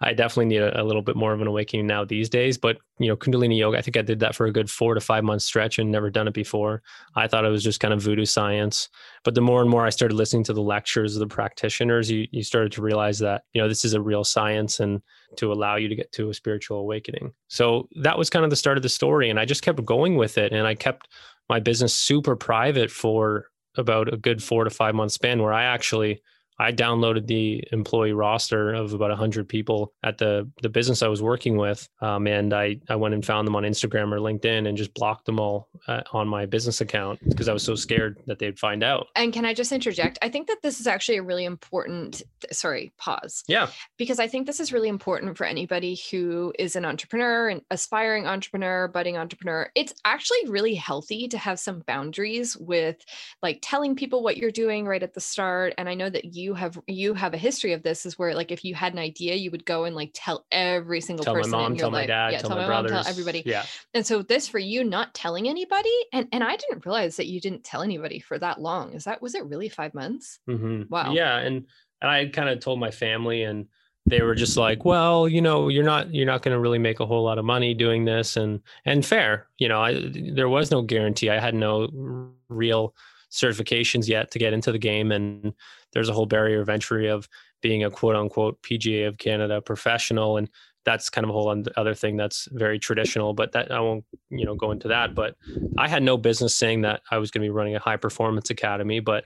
[0.00, 2.56] I definitely need a, a, little bit more of an awakening now these days.
[2.56, 5.00] But you know, Kundalini yoga, I think I did that for a good four to
[5.00, 6.82] five month stretch and never done it before.
[7.16, 8.88] I thought it was just kind of voodoo science.
[9.24, 12.26] But the more and more I started listening to the lectures of the practitioners, you
[12.30, 15.02] you started to realize that, you know, this is a real science and
[15.36, 17.32] to allow you to get to a spiritual awakening.
[17.48, 19.30] So that was kind of the start of the story.
[19.30, 20.52] And I just kept going with it.
[20.52, 21.08] And I kept
[21.48, 25.64] my business super private for about a good four to five month span where I
[25.64, 26.22] actually
[26.60, 31.22] I downloaded the employee roster of about 100 people at the the business I was
[31.22, 34.76] working with, um, and I I went and found them on Instagram or LinkedIn and
[34.76, 38.38] just blocked them all uh, on my business account because I was so scared that
[38.38, 39.06] they'd find out.
[39.16, 40.18] And can I just interject?
[40.20, 42.22] I think that this is actually a really important.
[42.52, 43.42] Sorry, pause.
[43.48, 43.68] Yeah.
[43.96, 48.26] Because I think this is really important for anybody who is an entrepreneur, an aspiring
[48.26, 49.70] entrepreneur, budding entrepreneur.
[49.74, 52.98] It's actually really healthy to have some boundaries with
[53.42, 55.72] like telling people what you're doing right at the start.
[55.78, 58.34] And I know that you you have you have a history of this is where
[58.34, 61.34] like if you had an idea you would go and like tell every single tell
[61.34, 62.02] person my mom, in your tell life.
[62.02, 62.92] my dad, yeah tell, tell my, my brothers.
[62.92, 63.42] mom tell everybody.
[63.46, 63.64] Yeah.
[63.94, 67.40] And so this for you not telling anybody and and i didn't realize that you
[67.40, 68.92] didn't tell anybody for that long.
[68.94, 70.40] Is that was it really five months?
[70.48, 70.82] Mm-hmm.
[70.88, 71.12] wow.
[71.12, 71.66] Yeah and
[72.02, 73.66] and i kind of told my family and
[74.06, 77.00] they were just like well you know you're not you're not going to really make
[77.00, 80.70] a whole lot of money doing this and and fair you know I, there was
[80.70, 81.30] no guarantee.
[81.30, 82.94] I had no real
[83.30, 85.12] certifications yet to get into the game.
[85.12, 85.52] And
[85.92, 87.28] there's a whole barrier of entry of
[87.62, 90.36] being a quote unquote PGA of Canada professional.
[90.36, 90.48] And
[90.84, 94.44] that's kind of a whole other thing that's very traditional, but that I won't, you
[94.44, 95.14] know, go into that.
[95.14, 95.36] But
[95.78, 98.50] I had no business saying that I was going to be running a high performance
[98.50, 99.24] academy, but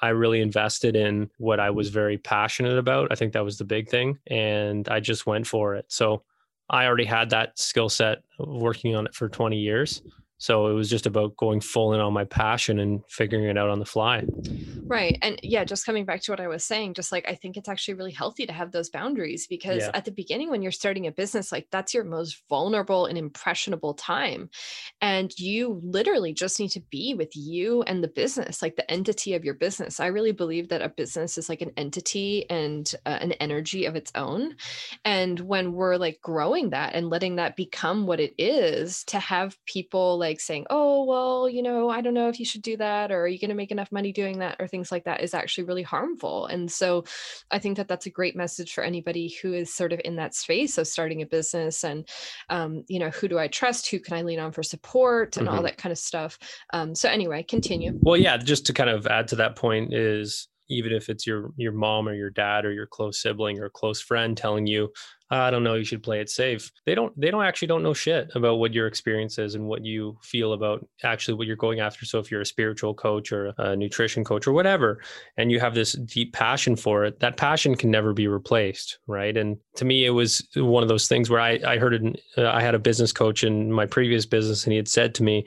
[0.00, 3.08] I really invested in what I was very passionate about.
[3.10, 4.18] I think that was the big thing.
[4.28, 5.86] And I just went for it.
[5.88, 6.22] So
[6.70, 10.02] I already had that skill set of working on it for 20 years.
[10.38, 13.70] So it was just about going full in on my passion and figuring it out
[13.70, 14.24] on the fly.
[14.84, 15.18] Right.
[15.20, 17.68] And yeah, just coming back to what I was saying, just like I think it's
[17.68, 19.90] actually really healthy to have those boundaries because yeah.
[19.94, 23.94] at the beginning, when you're starting a business, like that's your most vulnerable and impressionable
[23.94, 24.48] time.
[25.00, 29.34] And you literally just need to be with you and the business, like the entity
[29.34, 29.98] of your business.
[29.98, 33.96] I really believe that a business is like an entity and uh, an energy of
[33.96, 34.54] its own.
[35.04, 39.58] And when we're like growing that and letting that become what it is, to have
[39.66, 42.76] people like, like saying, oh, well, you know, I don't know if you should do
[42.76, 45.22] that, or are you going to make enough money doing that, or things like that
[45.22, 46.46] is actually really harmful.
[46.46, 47.04] And so
[47.50, 50.34] I think that that's a great message for anybody who is sort of in that
[50.34, 52.06] space of starting a business and,
[52.50, 53.90] um, you know, who do I trust?
[53.90, 55.56] Who can I lean on for support and mm-hmm.
[55.56, 56.38] all that kind of stuff.
[56.72, 57.98] Um, so anyway, continue.
[58.02, 61.50] Well, yeah, just to kind of add to that point is even if it's your
[61.56, 64.92] your mom or your dad or your close sibling or close friend telling you
[65.30, 66.72] I don't know, you should play it safe.
[66.86, 69.84] They don't they don't actually don't know shit about what your experience is and what
[69.84, 72.06] you feel about actually what you're going after.
[72.06, 75.02] So if you're a spiritual coach or a nutrition coach or whatever,
[75.36, 79.36] and you have this deep passion for it, that passion can never be replaced, right?
[79.36, 82.20] And to me, it was one of those things where I I heard it.
[82.36, 85.22] Uh, I had a business coach in my previous business, and he had said to
[85.22, 85.44] me,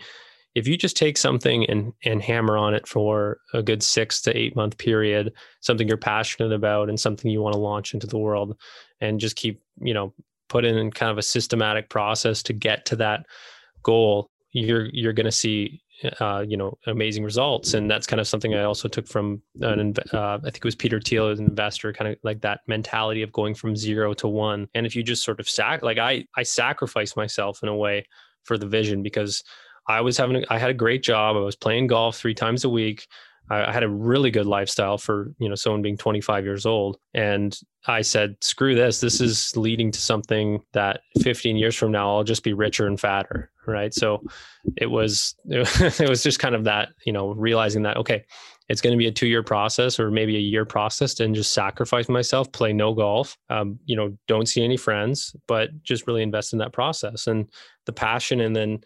[0.53, 4.37] if you just take something and and hammer on it for a good six to
[4.37, 8.17] eight month period something you're passionate about and something you want to launch into the
[8.17, 8.57] world
[8.99, 10.13] and just keep you know
[10.49, 13.25] put in kind of a systematic process to get to that
[13.83, 15.81] goal you're you're going to see
[16.19, 19.93] uh, you know amazing results and that's kind of something i also took from an
[20.13, 23.21] uh, i think it was peter thiel as an investor kind of like that mentality
[23.21, 26.25] of going from zero to one and if you just sort of sac like i
[26.35, 28.05] i sacrificed myself in a way
[28.43, 29.43] for the vision because
[29.87, 31.35] I was having, I had a great job.
[31.35, 33.07] I was playing golf three times a week.
[33.51, 36.97] I, I had a really good lifestyle for, you know, someone being 25 years old.
[37.13, 39.01] And I said, screw this.
[39.01, 42.99] This is leading to something that 15 years from now, I'll just be richer and
[42.99, 43.51] fatter.
[43.67, 43.93] Right.
[43.93, 44.23] So
[44.77, 48.23] it was, it was just kind of that, you know, realizing that, okay,
[48.69, 51.53] it's going to be a two year process or maybe a year process and just
[51.53, 56.23] sacrifice myself, play no golf, um, you know, don't see any friends, but just really
[56.23, 57.49] invest in that process and
[57.85, 58.39] the passion.
[58.39, 58.81] And then,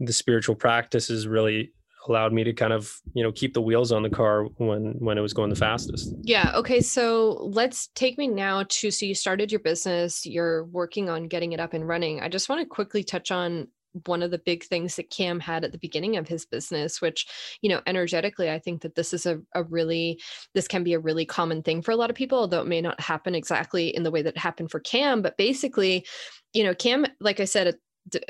[0.00, 1.72] the spiritual practice is really
[2.08, 5.18] allowed me to kind of you know keep the wheels on the car when when
[5.18, 9.14] it was going the fastest yeah okay so let's take me now to so you
[9.14, 12.66] started your business you're working on getting it up and running i just want to
[12.66, 13.66] quickly touch on
[14.06, 17.26] one of the big things that Cam had at the beginning of his business, which,
[17.60, 20.20] you know, energetically, I think that this is a, a really,
[20.54, 22.80] this can be a really common thing for a lot of people, although it may
[22.80, 25.22] not happen exactly in the way that it happened for Cam.
[25.22, 26.06] But basically,
[26.52, 27.66] you know, Cam, like I said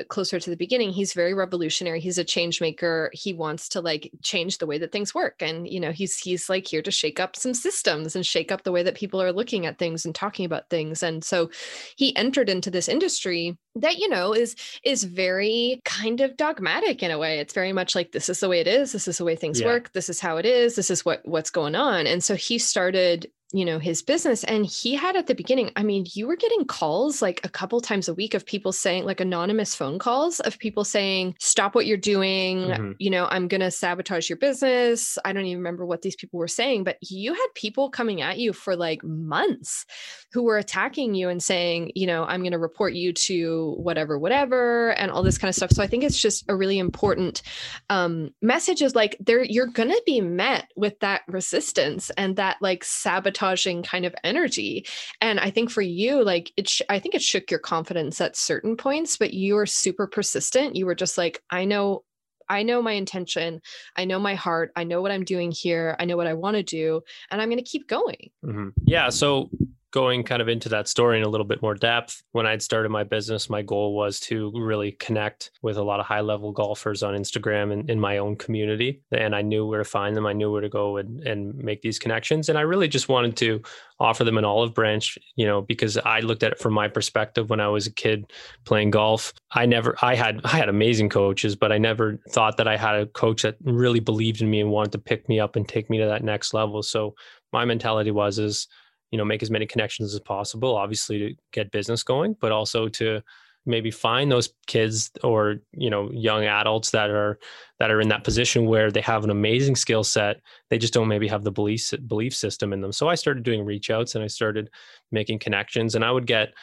[0.09, 4.11] closer to the beginning he's very revolutionary he's a change maker he wants to like
[4.21, 7.19] change the way that things work and you know he's he's like here to shake
[7.19, 10.15] up some systems and shake up the way that people are looking at things and
[10.15, 11.49] talking about things and so
[11.95, 17.11] he entered into this industry that you know is is very kind of dogmatic in
[17.11, 19.25] a way it's very much like this is the way it is this is the
[19.25, 19.67] way things yeah.
[19.67, 22.57] work this is how it is this is what what's going on and so he
[22.57, 26.35] started you know his business and he had at the beginning i mean you were
[26.35, 30.39] getting calls like a couple times a week of people saying like anonymous phone calls
[30.41, 32.91] of people saying stop what you're doing mm-hmm.
[32.99, 36.39] you know i'm going to sabotage your business i don't even remember what these people
[36.39, 39.85] were saying but you had people coming at you for like months
[40.31, 44.17] who were attacking you and saying you know i'm going to report you to whatever
[44.17, 47.41] whatever and all this kind of stuff so i think it's just a really important
[47.89, 52.57] um, message is like there you're going to be met with that resistance and that
[52.61, 54.85] like sabotage sabotaging kind of energy.
[55.19, 58.35] And I think for you, like it, sh- I think it shook your confidence at
[58.35, 60.75] certain points, but you were super persistent.
[60.75, 62.03] You were just like, I know
[62.49, 63.61] I know my intention.
[63.95, 64.73] I know my heart.
[64.75, 65.95] I know what I'm doing here.
[65.99, 67.01] I know what I want to do.
[67.29, 68.29] And I'm going to keep going.
[68.45, 68.69] Mm-hmm.
[68.83, 69.07] Yeah.
[69.07, 69.49] So
[69.91, 72.89] going kind of into that story in a little bit more depth, when I'd started
[72.89, 77.03] my business, my goal was to really connect with a lot of high level golfers
[77.03, 79.01] on Instagram and in my own community.
[79.11, 80.25] And I knew where to find them.
[80.25, 82.47] I knew where to go and, and make these connections.
[82.47, 83.61] And I really just wanted to
[83.99, 87.49] offer them an olive branch, you know, because I looked at it from my perspective
[87.49, 88.31] when I was a kid
[88.65, 89.33] playing golf.
[89.51, 92.95] I never, I had, I had amazing coaches, but I never thought that I had
[92.95, 95.89] a coach that really believed in me and wanted to pick me up and take
[95.89, 96.81] me to that next level.
[96.81, 97.13] So
[97.51, 98.67] my mentality was, is,
[99.11, 102.87] you know make as many connections as possible obviously to get business going but also
[102.87, 103.21] to
[103.65, 107.37] maybe find those kids or you know young adults that are
[107.79, 110.37] that are in that position where they have an amazing skill set.
[110.69, 112.91] They just don't maybe have the belief belief system in them.
[112.91, 114.69] So i started doing reach outs and i started
[115.11, 116.53] making connections and i would get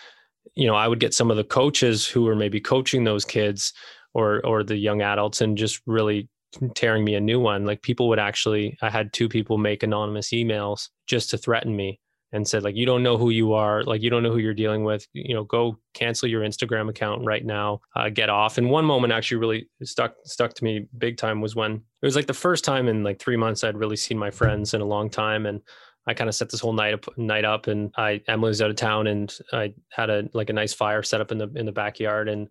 [0.55, 3.72] you know i would get some of the coaches who were maybe coaching those kids
[4.14, 6.28] or or the young adults and just really
[6.74, 7.66] tearing me a new one.
[7.66, 12.01] Like people would actually i had two people make anonymous emails just to threaten me
[12.33, 14.55] and said like you don't know who you are like you don't know who you're
[14.55, 18.59] dealing with you know go cancel your instagram account right now uh, get off.
[18.59, 22.16] And one moment actually really stuck stuck to me big time was when it was
[22.16, 24.87] like the first time in like three months i'd really seen my friends in a
[24.87, 25.61] long time and
[26.09, 28.70] I kind of set this whole night up night up and I Emily was out
[28.70, 31.66] of town and I had a like a nice fire set up in the in
[31.66, 32.49] the backyard and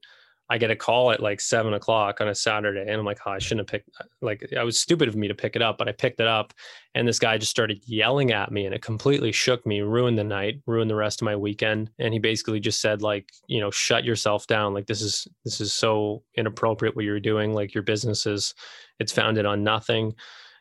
[0.50, 3.32] I get a call at like seven o'clock on a Saturday, and I'm like, oh,
[3.32, 3.90] I shouldn't have picked.
[4.22, 6.54] Like, I was stupid of me to pick it up, but I picked it up,
[6.96, 10.24] and this guy just started yelling at me, and it completely shook me, ruined the
[10.24, 11.90] night, ruined the rest of my weekend.
[12.00, 14.74] And he basically just said, like, you know, shut yourself down.
[14.74, 17.54] Like, this is this is so inappropriate what you're doing.
[17.54, 18.54] Like, your business is,
[19.00, 20.14] it's founded on nothing,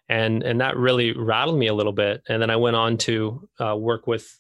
[0.09, 2.22] and and that really rattled me a little bit.
[2.28, 4.37] And then I went on to uh, work with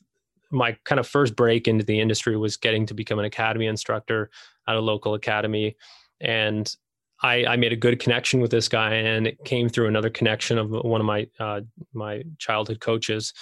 [0.50, 4.30] my kind of first break into the industry was getting to become an academy instructor
[4.68, 5.76] at a local academy.
[6.20, 6.74] And
[7.22, 10.58] I, I made a good connection with this guy, and it came through another connection
[10.58, 11.62] of one of my uh,
[11.92, 13.32] my childhood coaches.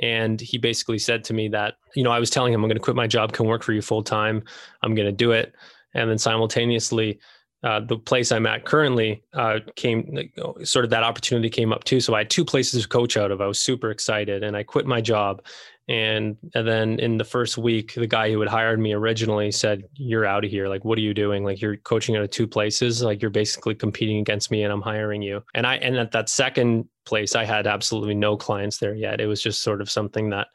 [0.00, 2.76] And he basically said to me that, you know, I was telling him, I'm going
[2.76, 4.44] to quit my job, come work for you full time.
[4.82, 5.52] I'm going to do it.
[5.94, 7.18] And then simultaneously,
[7.64, 10.16] uh, the place I'm at currently uh, came
[10.62, 12.00] sort of that opportunity came up too.
[12.00, 13.40] So I had two places to coach out of.
[13.40, 15.42] I was super excited, and I quit my job
[15.88, 19.84] and, and then in the first week, the guy who had hired me originally said,
[19.94, 20.68] You're out of here.
[20.68, 21.44] Like, what are you doing?
[21.44, 23.02] Like, you're coaching out of two places.
[23.02, 25.42] Like, you're basically competing against me and I'm hiring you.
[25.54, 29.20] And I, and at that second place, I had absolutely no clients there yet.
[29.20, 30.48] It was just sort of something that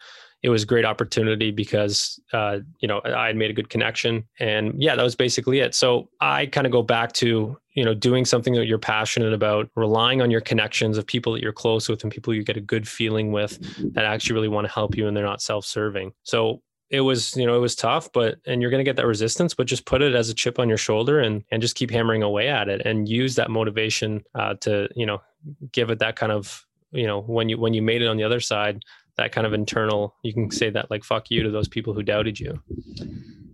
[0.44, 4.26] it was a great opportunity because uh, you know I had made a good connection,
[4.40, 5.74] and yeah, that was basically it.
[5.74, 9.70] So I kind of go back to you know doing something that you're passionate about,
[9.76, 12.62] relying on your connections of people that you're close with and people you get a
[12.62, 13.58] good feeling with
[13.94, 16.12] that actually really want to help you and they're not self-serving.
[16.24, 19.08] So it was you know it was tough but and you're going to get that
[19.08, 21.90] resistance but just put it as a chip on your shoulder and and just keep
[21.90, 25.20] hammering away at it and use that motivation uh, to you know
[25.72, 28.24] give it that kind of you know when you when you made it on the
[28.24, 28.84] other side
[29.18, 32.04] that kind of internal you can say that like fuck you to those people who
[32.04, 32.60] doubted you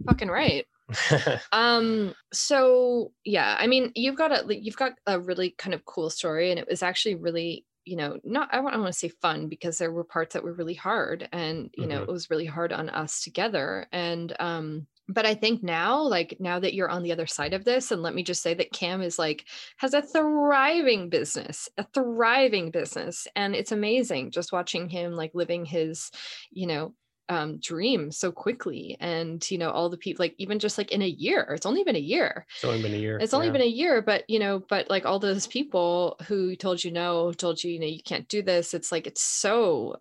[0.05, 0.65] fucking right
[1.51, 6.09] um so yeah i mean you've got a you've got a really kind of cool
[6.09, 9.09] story and it was actually really you know not i want, I want to say
[9.09, 12.09] fun because there were parts that were really hard and you know mm-hmm.
[12.09, 16.59] it was really hard on us together and um but I think now, like now
[16.59, 19.01] that you're on the other side of this, and let me just say that Cam
[19.01, 19.45] is like
[19.77, 25.65] has a thriving business, a thriving business, and it's amazing just watching him like living
[25.65, 26.11] his,
[26.51, 26.93] you know,
[27.27, 31.03] um, dream so quickly and you know all the people like even just like in
[31.03, 33.53] a year it's only been a year it's only been a year it's only yeah.
[33.53, 37.31] been a year but you know but like all those people who told you no
[37.31, 39.95] told you you know you can't do this it's like it's so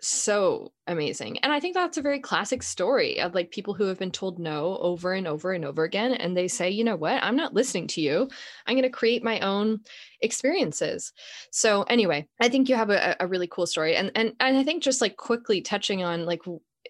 [0.00, 1.38] so amazing.
[1.38, 4.38] And I think that's a very classic story of like people who have been told
[4.38, 6.14] no over and over and over again.
[6.14, 8.28] And they say, you know what, I'm not listening to you.
[8.66, 9.80] I'm going to create my own
[10.20, 11.12] experiences.
[11.50, 13.96] So anyway, I think you have a, a really cool story.
[13.96, 16.42] And, and, and I think just like quickly touching on like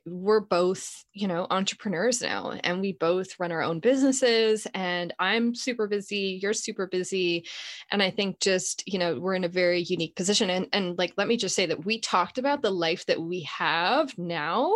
[0.07, 5.55] we're both, you know, entrepreneurs now and we both run our own businesses and I'm
[5.55, 7.46] super busy, you're super busy.
[7.90, 10.51] And I think just, you know, we're in a very unique position.
[10.51, 13.42] And and like let me just say that we talked about the life that we
[13.42, 14.72] have now,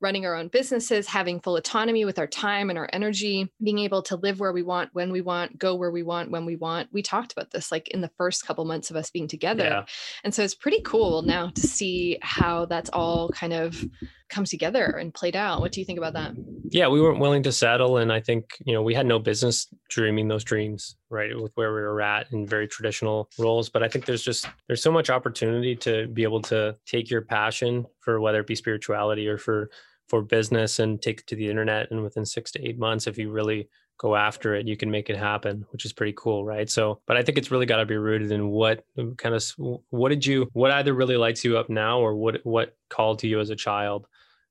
[0.00, 4.02] running our own businesses, having full autonomy with our time and our energy, being able
[4.02, 6.88] to live where we want, when we want, go where we want, when we want.
[6.92, 9.64] We talked about this like in the first couple months of us being together.
[9.64, 9.84] Yeah.
[10.24, 13.84] And so it's pretty cool now to see how that's all kind of
[14.28, 15.60] come together and played out.
[15.60, 16.34] What do you think about that?
[16.68, 17.98] Yeah, we weren't willing to settle.
[17.98, 21.38] And I think, you know, we had no business dreaming those dreams, right?
[21.38, 23.68] With where we were at in very traditional roles.
[23.68, 27.22] But I think there's just, there's so much opportunity to be able to take your
[27.22, 29.70] passion for whether it be spirituality or for,
[30.08, 31.90] for business and take it to the internet.
[31.90, 33.68] And within six to eight months, if you really
[33.98, 36.68] go after it, you can make it happen, which is pretty cool, right?
[36.68, 38.84] So, but I think it's really got to be rooted in what
[39.16, 39.42] kind of
[39.90, 43.28] what did you what either really lights you up now or what what called to
[43.28, 44.06] you as a child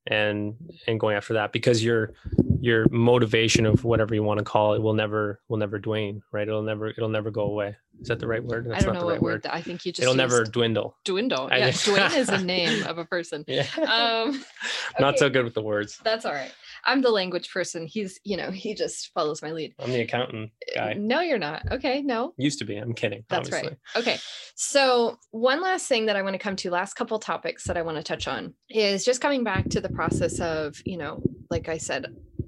[0.06, 0.54] and
[0.86, 2.12] and going after that because your
[2.60, 6.46] your motivation of whatever you want to call it will never will never dwane right?
[6.46, 7.76] It'll never it'll never go away.
[8.00, 8.66] Is that the right word?
[8.68, 9.46] That's i don't know what right word.
[9.46, 10.96] i think you just it'll never dwindle.
[11.04, 11.48] dwindle.
[11.50, 13.44] Yeah dwayne is a name of a person.
[13.48, 13.66] Yeah.
[13.76, 14.38] Um okay.
[15.00, 15.98] not so good with the words.
[16.02, 16.52] That's all right
[16.84, 17.86] I'm the language person.
[17.86, 19.74] He's, you know, he just follows my lead.
[19.78, 20.92] I'm the accountant uh, guy.
[20.94, 21.62] No, you're not.
[21.70, 22.34] Okay, no.
[22.36, 22.76] Used to be.
[22.76, 23.24] I'm kidding.
[23.28, 23.76] That's obviously.
[23.94, 24.00] right.
[24.00, 24.18] Okay.
[24.54, 27.82] So, one last thing that I want to come to, last couple topics that I
[27.82, 31.68] want to touch on is just coming back to the process of, you know, like
[31.68, 32.06] I said,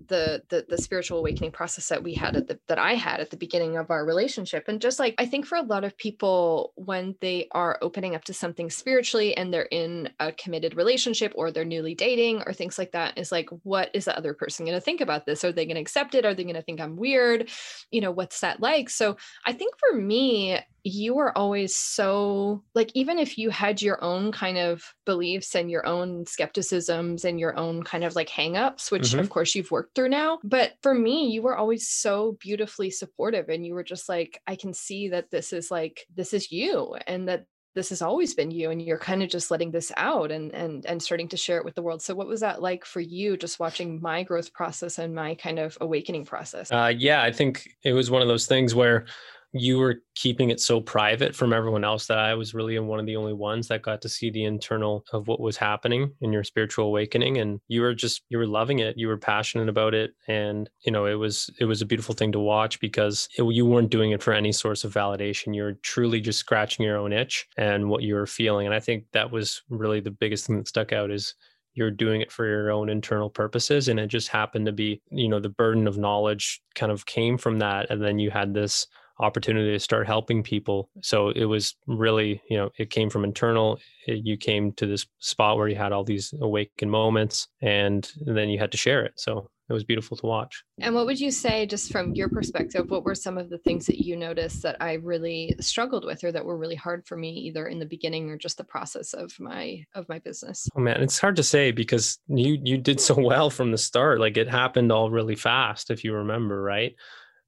[0.09, 3.31] the, the the spiritual awakening process that we had at the that I had at
[3.31, 4.65] the beginning of our relationship.
[4.69, 8.25] And just like I think for a lot of people, when they are opening up
[8.25, 12.79] to something spiritually and they're in a committed relationship or they're newly dating or things
[12.79, 15.45] like that, is like, what is the other person going to think about this?
[15.45, 16.25] Are they going to accept it?
[16.25, 17.49] Are they going to think I'm weird?
[17.91, 18.91] You know, what's that like?
[18.91, 20.59] So I think for me,
[20.89, 25.71] you were always so like even if you had your own kind of beliefs and
[25.71, 29.21] your own skepticisms and your own kind of like hangups which mm-hmm.
[29.21, 33.49] of course you've worked through now but for me you were always so beautifully supportive
[33.49, 36.95] and you were just like i can see that this is like this is you
[37.07, 40.33] and that this has always been you and you're kind of just letting this out
[40.33, 42.85] and and and starting to share it with the world so what was that like
[42.85, 47.23] for you just watching my growth process and my kind of awakening process uh, yeah
[47.23, 49.07] i think it was one of those things where
[49.53, 53.07] you were keeping it so private from everyone else that I was really one of
[53.07, 56.45] the only ones that got to see the internal of what was happening in your
[56.45, 57.39] spiritual awakening.
[57.39, 60.13] And you were just you were loving it you were passionate about it.
[60.29, 63.65] And you know it was it was a beautiful thing to watch because it, you
[63.65, 65.57] weren't doing it for any source of validation.
[65.57, 68.67] You're truly just scratching your own itch and what you were feeling.
[68.67, 71.35] And I think that was really the biggest thing that stuck out is
[71.73, 73.89] you're doing it for your own internal purposes.
[73.89, 77.39] And it just happened to be you know the burden of knowledge kind of came
[77.39, 77.89] from that.
[77.89, 78.87] And then you had this
[79.21, 80.91] opportunity to start helping people.
[81.03, 83.79] So it was really, you know, it came from internal.
[84.07, 88.37] It, you came to this spot where you had all these awakened moments and, and
[88.37, 89.15] then you had to share it.
[89.17, 90.65] So it was beautiful to watch.
[90.81, 93.85] And what would you say, just from your perspective, what were some of the things
[93.87, 97.33] that you noticed that I really struggled with, or that were really hard for me,
[97.33, 100.69] either in the beginning or just the process of my of my business?
[100.75, 104.21] Oh man, it's hard to say because you you did so well from the start.
[104.21, 106.95] Like it happened all really fast, if you remember, right?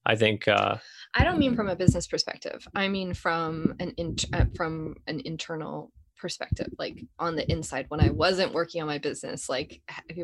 [0.05, 0.77] I think uh,
[1.15, 2.67] I don't mean from a business perspective.
[2.75, 8.01] I mean from an in, uh, from an internal perspective, like on the inside when
[8.01, 9.49] I wasn't working on my business.
[9.49, 9.83] Like,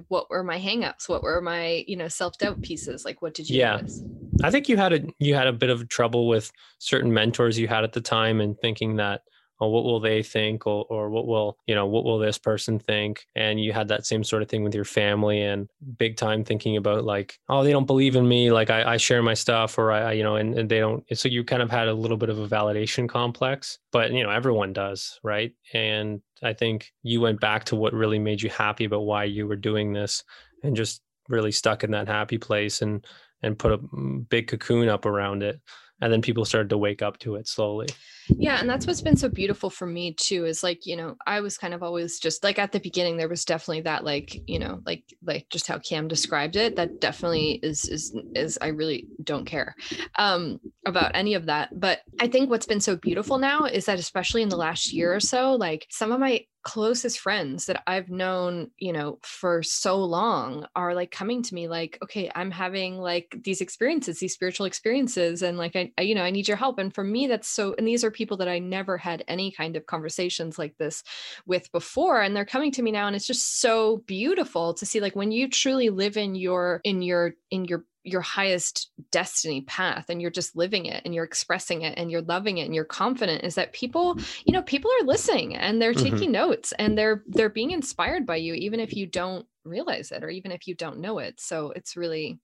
[0.09, 1.09] what were my hangups?
[1.09, 3.05] What were my you know self doubt pieces?
[3.05, 3.76] Like, what did you yeah.
[3.76, 4.03] Notice?
[4.45, 7.68] I think you had a you had a bit of trouble with certain mentors you
[7.68, 9.22] had at the time and thinking that
[9.61, 12.79] oh, what will they think or, or what will you know what will this person
[12.79, 13.27] think?
[13.35, 16.77] And you had that same sort of thing with your family and big time thinking
[16.77, 18.51] about like oh they don't believe in me.
[18.51, 21.29] Like i, I share my stuff or i you know and, and they don't so
[21.29, 24.73] you kind of had a little bit of a validation complex but you know everyone
[24.73, 25.53] does right?
[25.73, 29.47] And i think you went back to what really made you happy about why you
[29.47, 30.23] were doing this
[30.63, 33.05] and just really stuck in that happy place and
[33.43, 35.61] and put a mm, big cocoon up around it.
[36.01, 37.87] And then people started to wake up to it slowly
[38.29, 41.41] yeah and that's what's been so beautiful for me too is like you know i
[41.41, 44.59] was kind of always just like at the beginning there was definitely that like you
[44.59, 49.07] know like like just how cam described it that definitely is is is i really
[49.22, 49.74] don't care
[50.16, 53.99] um about any of that but i think what's been so beautiful now is that
[53.99, 58.11] especially in the last year or so like some of my closest friends that I've
[58.11, 62.99] known, you know, for so long are like coming to me like, okay, I'm having
[62.99, 66.57] like these experiences, these spiritual experiences, and like, I, I, you know, I need your
[66.57, 66.81] help.
[66.81, 69.77] And for me, that's so, and these are people that I never had any kind
[69.77, 71.05] of conversations like this
[71.47, 72.21] with before.
[72.21, 73.07] And they're coming to me now.
[73.07, 77.03] And it's just so beautiful to see like when you truly live in your, in
[77.03, 81.83] your, in your your highest destiny path and you're just living it and you're expressing
[81.83, 85.07] it and you're loving it and you're confident is that people you know people are
[85.07, 86.14] listening and they're mm-hmm.
[86.14, 90.23] taking notes and they're they're being inspired by you even if you don't realize it
[90.23, 92.39] or even if you don't know it so it's really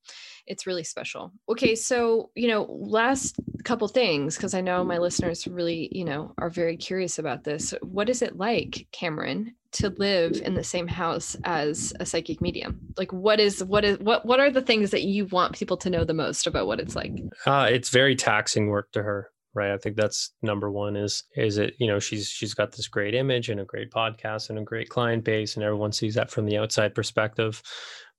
[0.46, 1.32] it's really special.
[1.48, 6.34] Okay so you know last couple things because i know my listeners really you know
[6.38, 7.74] are very curious about this.
[7.82, 12.80] What is it like cameron to live in the same house as a psychic medium?
[12.96, 15.90] Like what is what is what what are the things that you want people to
[15.90, 17.12] know the most about what it's like?
[17.46, 19.72] Uh, it's very taxing work to her right?
[19.72, 23.14] I think that's number one is is it you know she's she's got this great
[23.14, 26.46] image and a great podcast and a great client base and everyone sees that from
[26.46, 27.62] the outside perspective.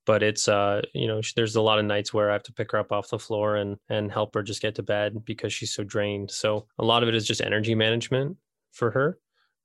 [0.05, 2.71] But it's uh you know there's a lot of nights where i have to pick
[2.71, 5.73] her up off the floor and and help her just get to bed because she's
[5.73, 6.31] so drained.
[6.31, 8.37] So a lot of it is just energy management
[8.71, 9.19] for her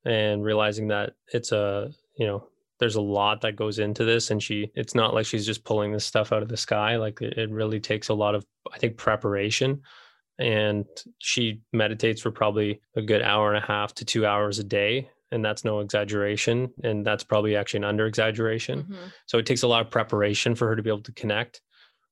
[0.05, 2.47] and realizing that it's a you know
[2.79, 5.93] there's a lot that goes into this and she it's not like she's just pulling
[5.93, 6.97] this stuff out of the sky.
[6.97, 9.83] Like it, really takes a lot of i think preparation
[10.39, 10.85] and
[11.19, 15.09] she meditates for probably a good hour and a half to two hours a day
[15.31, 18.83] and that's no exaggeration and that's probably actually an under exaggeration.
[18.83, 19.07] Mm-hmm.
[19.27, 21.61] so it takes a lot of preparation for her to be able to connect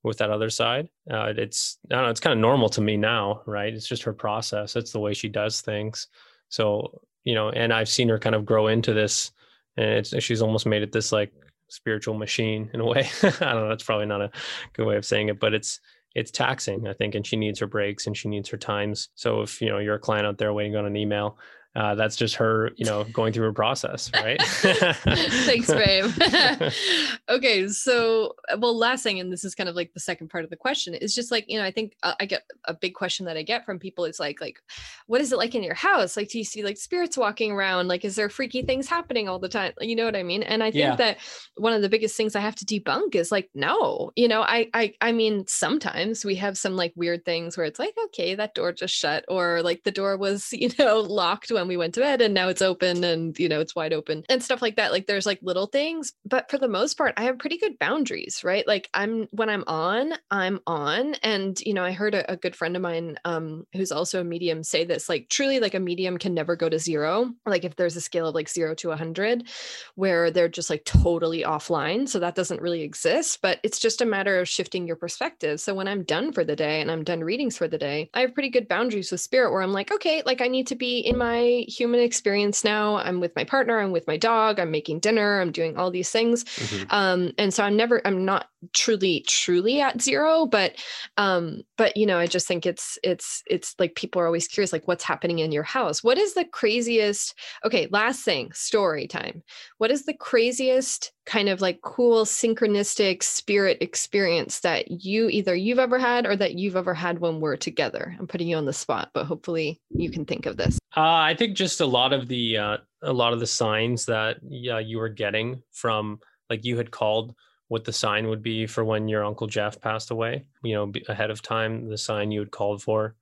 [0.02, 0.88] with that other side.
[1.10, 3.72] Uh, it's i don't know it's kind of normal to me now right?
[3.72, 4.76] It's just her process.
[4.76, 6.08] It's the way she does things.
[6.48, 9.32] So you know and i've seen her kind of grow into this
[9.76, 11.32] and it's she's almost made it this like
[11.68, 13.08] spiritual machine in a way.
[13.22, 14.30] I don't know that's probably not a
[14.74, 15.80] good way of saying it but it's
[16.16, 19.10] it's taxing, I think, and she needs her breaks and she needs her times.
[19.16, 21.36] So if you know you're a client out there waiting on an email
[21.76, 24.42] uh, that's just her, you know, going through her process, right?
[24.42, 26.10] Thanks, babe.
[27.28, 30.50] okay, so well, last thing, and this is kind of like the second part of
[30.50, 33.26] the question, is just like you know, I think uh, I get a big question
[33.26, 34.58] that I get from people is like, like,
[35.06, 36.16] what is it like in your house?
[36.16, 37.88] Like, do you see like spirits walking around?
[37.88, 39.72] Like, is there freaky things happening all the time?
[39.80, 40.42] You know what I mean?
[40.42, 40.96] And I think yeah.
[40.96, 41.18] that
[41.56, 44.70] one of the biggest things I have to debunk is like, no, you know, I,
[44.72, 48.54] I, I mean, sometimes we have some like weird things where it's like, okay, that
[48.54, 52.00] door just shut, or like the door was, you know, locked when we went to
[52.00, 54.92] bed and now it's open and you know it's wide open and stuff like that.
[54.92, 58.42] Like there's like little things but for the most part i have pretty good boundaries
[58.44, 58.66] right?
[58.66, 61.14] Like i'm when i'm on i'm on.
[61.22, 64.24] And you know i heard a, a good friend of mine um who's also a
[64.24, 67.32] medium say this like truly like a medium can never go to zero.
[67.44, 69.48] Like if there's a scale of like 0 to 100
[69.94, 74.06] where they're just like totally offline so that doesn't really exist but it's just a
[74.06, 75.60] matter of shifting your perspective.
[75.60, 78.20] So when i'm done for the day and i'm done readings for the day i
[78.20, 81.00] have pretty good boundaries with spirit where i'm like okay like i need to be
[81.00, 82.96] in my human experience now.
[82.96, 86.10] I'm with my partner, I'm with my dog, I'm making dinner, I'm doing all these
[86.10, 86.44] things.
[86.44, 86.84] Mm-hmm.
[86.90, 90.76] Um, and so I'm never, I'm not truly, truly at zero, but
[91.16, 94.72] um, but you know, I just think it's it's it's like people are always curious,
[94.72, 96.02] like what's happening in your house?
[96.02, 97.34] What is the craziest?
[97.64, 99.42] Okay, last thing, story time.
[99.78, 105.80] What is the craziest kind of like cool synchronistic spirit experience that you either you've
[105.80, 108.16] ever had or that you've ever had when we're together?
[108.18, 110.78] I'm putting you on the spot, but hopefully you can think of this.
[110.96, 114.38] Uh, I think just a lot of the uh, a lot of the signs that
[114.48, 117.34] yeah, you were getting from like you had called
[117.68, 120.46] what the sign would be for when your uncle Jeff passed away.
[120.62, 123.16] You know, ahead of time, the sign you had called for,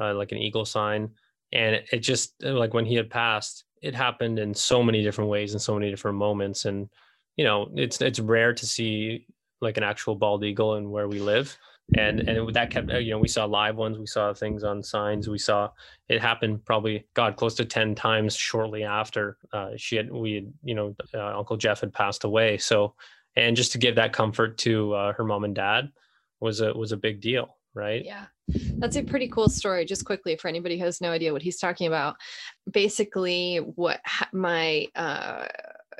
[0.00, 1.10] uh, like an eagle sign,
[1.52, 5.30] and it, it just like when he had passed, it happened in so many different
[5.30, 6.88] ways and so many different moments, and
[7.36, 9.26] you know, it's it's rare to see
[9.60, 11.56] like an actual bald eagle and where we live.
[11.96, 15.28] And and that kept you know we saw live ones we saw things on signs
[15.28, 15.68] we saw
[16.08, 20.52] it happen probably god close to 10 times shortly after uh, she had we had
[20.62, 22.56] you know uh, uncle jeff had passed away.
[22.56, 22.94] So
[23.36, 25.92] and just to give that comfort to uh, her mom and dad
[26.40, 28.04] was a was a big deal right?
[28.04, 28.26] Yeah.
[28.78, 31.58] That's a pretty cool story just quickly for anybody who has no idea what he's
[31.58, 32.16] talking about.
[32.70, 34.00] Basically what
[34.32, 35.46] my uh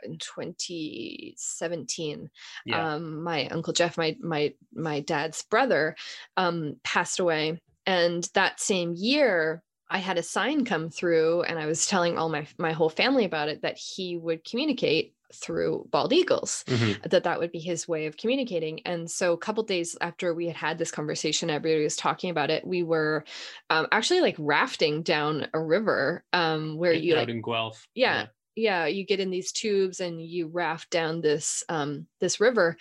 [0.05, 2.31] in 2017
[2.67, 2.95] yeah.
[2.95, 5.97] um my uncle jeff my my my dad's brother
[6.37, 11.67] um passed away and that same year I had a sign come through and I
[11.67, 16.13] was telling all my my whole family about it that he would communicate through bald
[16.13, 17.09] eagles mm-hmm.
[17.09, 18.81] that that would be his way of communicating.
[18.87, 22.51] And so a couple days after we had had this conversation everybody was talking about
[22.51, 23.25] it we were
[23.71, 27.87] um, actually like rafting down a river um, where you out like, in guelph.
[27.95, 28.27] Yeah, yeah
[28.57, 32.77] yeah you get in these tubes and you raft down this um this river.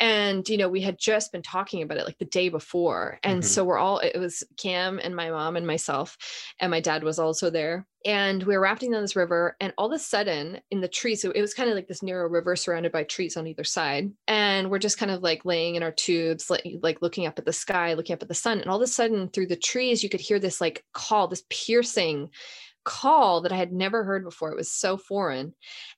[0.00, 3.18] And you know we had just been talking about it like the day before.
[3.22, 3.48] And mm-hmm.
[3.48, 6.16] so we're all it was cam and my mom and myself
[6.60, 7.86] and my dad was also there.
[8.04, 11.22] And we were rafting down this river and all of a sudden in the trees
[11.22, 14.10] so it was kind of like this narrow river surrounded by trees on either side.
[14.26, 17.44] And we're just kind of like laying in our tubes like, like looking up at
[17.44, 18.60] the sky looking up at the sun.
[18.60, 21.44] And all of a sudden through the trees you could hear this like call this
[21.48, 22.30] piercing
[22.84, 24.50] call that I had never heard before.
[24.50, 25.54] It was so foreign.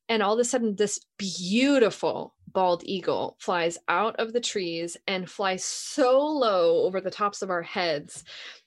[0.08, 5.28] And all of a sudden, this beautiful bald eagle flies out of the trees and
[5.28, 8.24] flies so low over the tops of our heads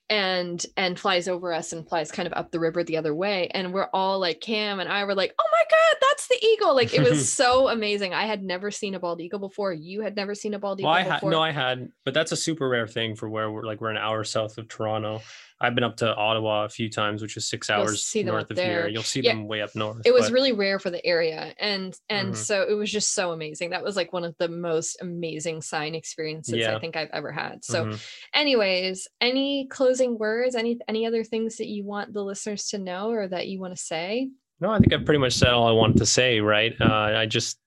[0.10, 3.48] and and flies over us and flies kind of up the river the other way.
[3.50, 6.76] And we're all like cam and i were like oh my god that's the eagle.
[6.76, 8.14] Like it was so amazing.
[8.14, 9.74] I had never seen a bald eagle before.
[9.74, 11.30] You had never seen a bald eagle well, I before.
[11.30, 13.90] had, no i had but that's a super rare thing for where we're like we're
[13.90, 15.22] an hour south of toronto
[15.60, 18.82] I've been up to Ottawa a few times, which is 6 hours north of there.
[18.82, 18.88] here.
[18.88, 19.34] You'll see yeah.
[19.34, 20.02] them way up north.
[20.06, 20.34] It was but...
[20.34, 22.36] really rare for the area, and and mm-hmm.
[22.36, 23.72] so it was just so amazing.
[23.72, 26.76] That was like one of the most amazing sign experiences yeah.
[26.76, 27.66] I think I've ever had.
[27.66, 27.96] So, mm-hmm.
[28.36, 30.56] anyways, any closing words?
[30.56, 33.76] Any any other things that you want the listeners to know or that you want
[33.76, 34.30] to say?
[34.60, 36.40] No, I think I've pretty much said all I wanted to say.
[36.40, 36.74] Right.
[36.80, 37.60] Uh, I just,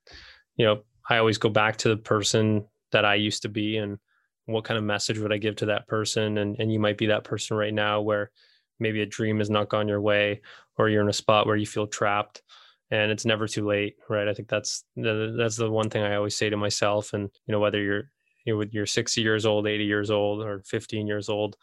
[0.57, 3.99] you know, I always go back to the person that I used to be and
[4.53, 6.39] what kind of message would I give to that person?
[6.39, 8.31] And and you might be that person right now where
[8.79, 10.41] maybe a dream has not gone your way,
[10.79, 12.43] or you're in a spot where you feel trapped,
[12.91, 14.29] and it's never too late, right?
[14.29, 17.13] I think that's the, that's the one thing I always say to myself.
[17.13, 18.11] And you know, whether you're
[18.45, 21.57] you know, you're 60 years old, 80 years old, or 15 years old,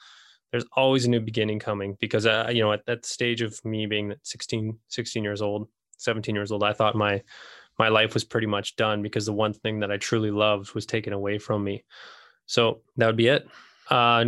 [0.52, 3.86] there's always a new beginning coming because uh, you know at that stage of me
[3.86, 5.68] being 16 16 years old
[5.98, 7.22] 17 years old i thought my
[7.80, 10.86] my life was pretty much done because the one thing that i truly loved was
[10.86, 11.84] taken away from me
[12.48, 13.48] so that would be it.
[13.90, 14.26] Uh,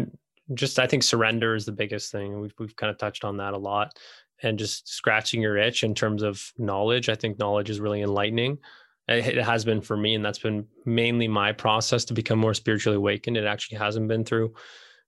[0.53, 2.39] just I think surrender is the biggest thing.
[2.39, 3.97] We've we've kind of touched on that a lot,
[4.43, 7.09] and just scratching your itch in terms of knowledge.
[7.09, 8.59] I think knowledge is really enlightening.
[9.07, 12.97] It has been for me, and that's been mainly my process to become more spiritually
[12.97, 13.37] awakened.
[13.37, 14.53] It actually hasn't been through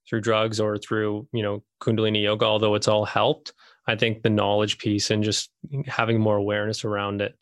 [0.08, 3.52] through drugs or through you know kundalini yoga, although it's all helped.
[3.86, 5.50] I think the knowledge piece and just
[5.86, 7.36] having more awareness around it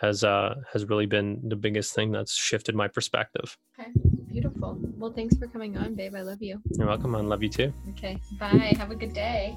[0.00, 3.56] has uh has really been the biggest thing that's shifted my perspective.
[3.78, 3.90] Okay,
[4.36, 4.78] beautiful.
[4.98, 6.14] Well, thanks for coming on, babe.
[6.14, 6.60] I love you.
[6.76, 7.14] You're welcome.
[7.14, 7.72] I love you too.
[7.90, 8.74] Okay, bye.
[8.76, 9.56] Have a good day.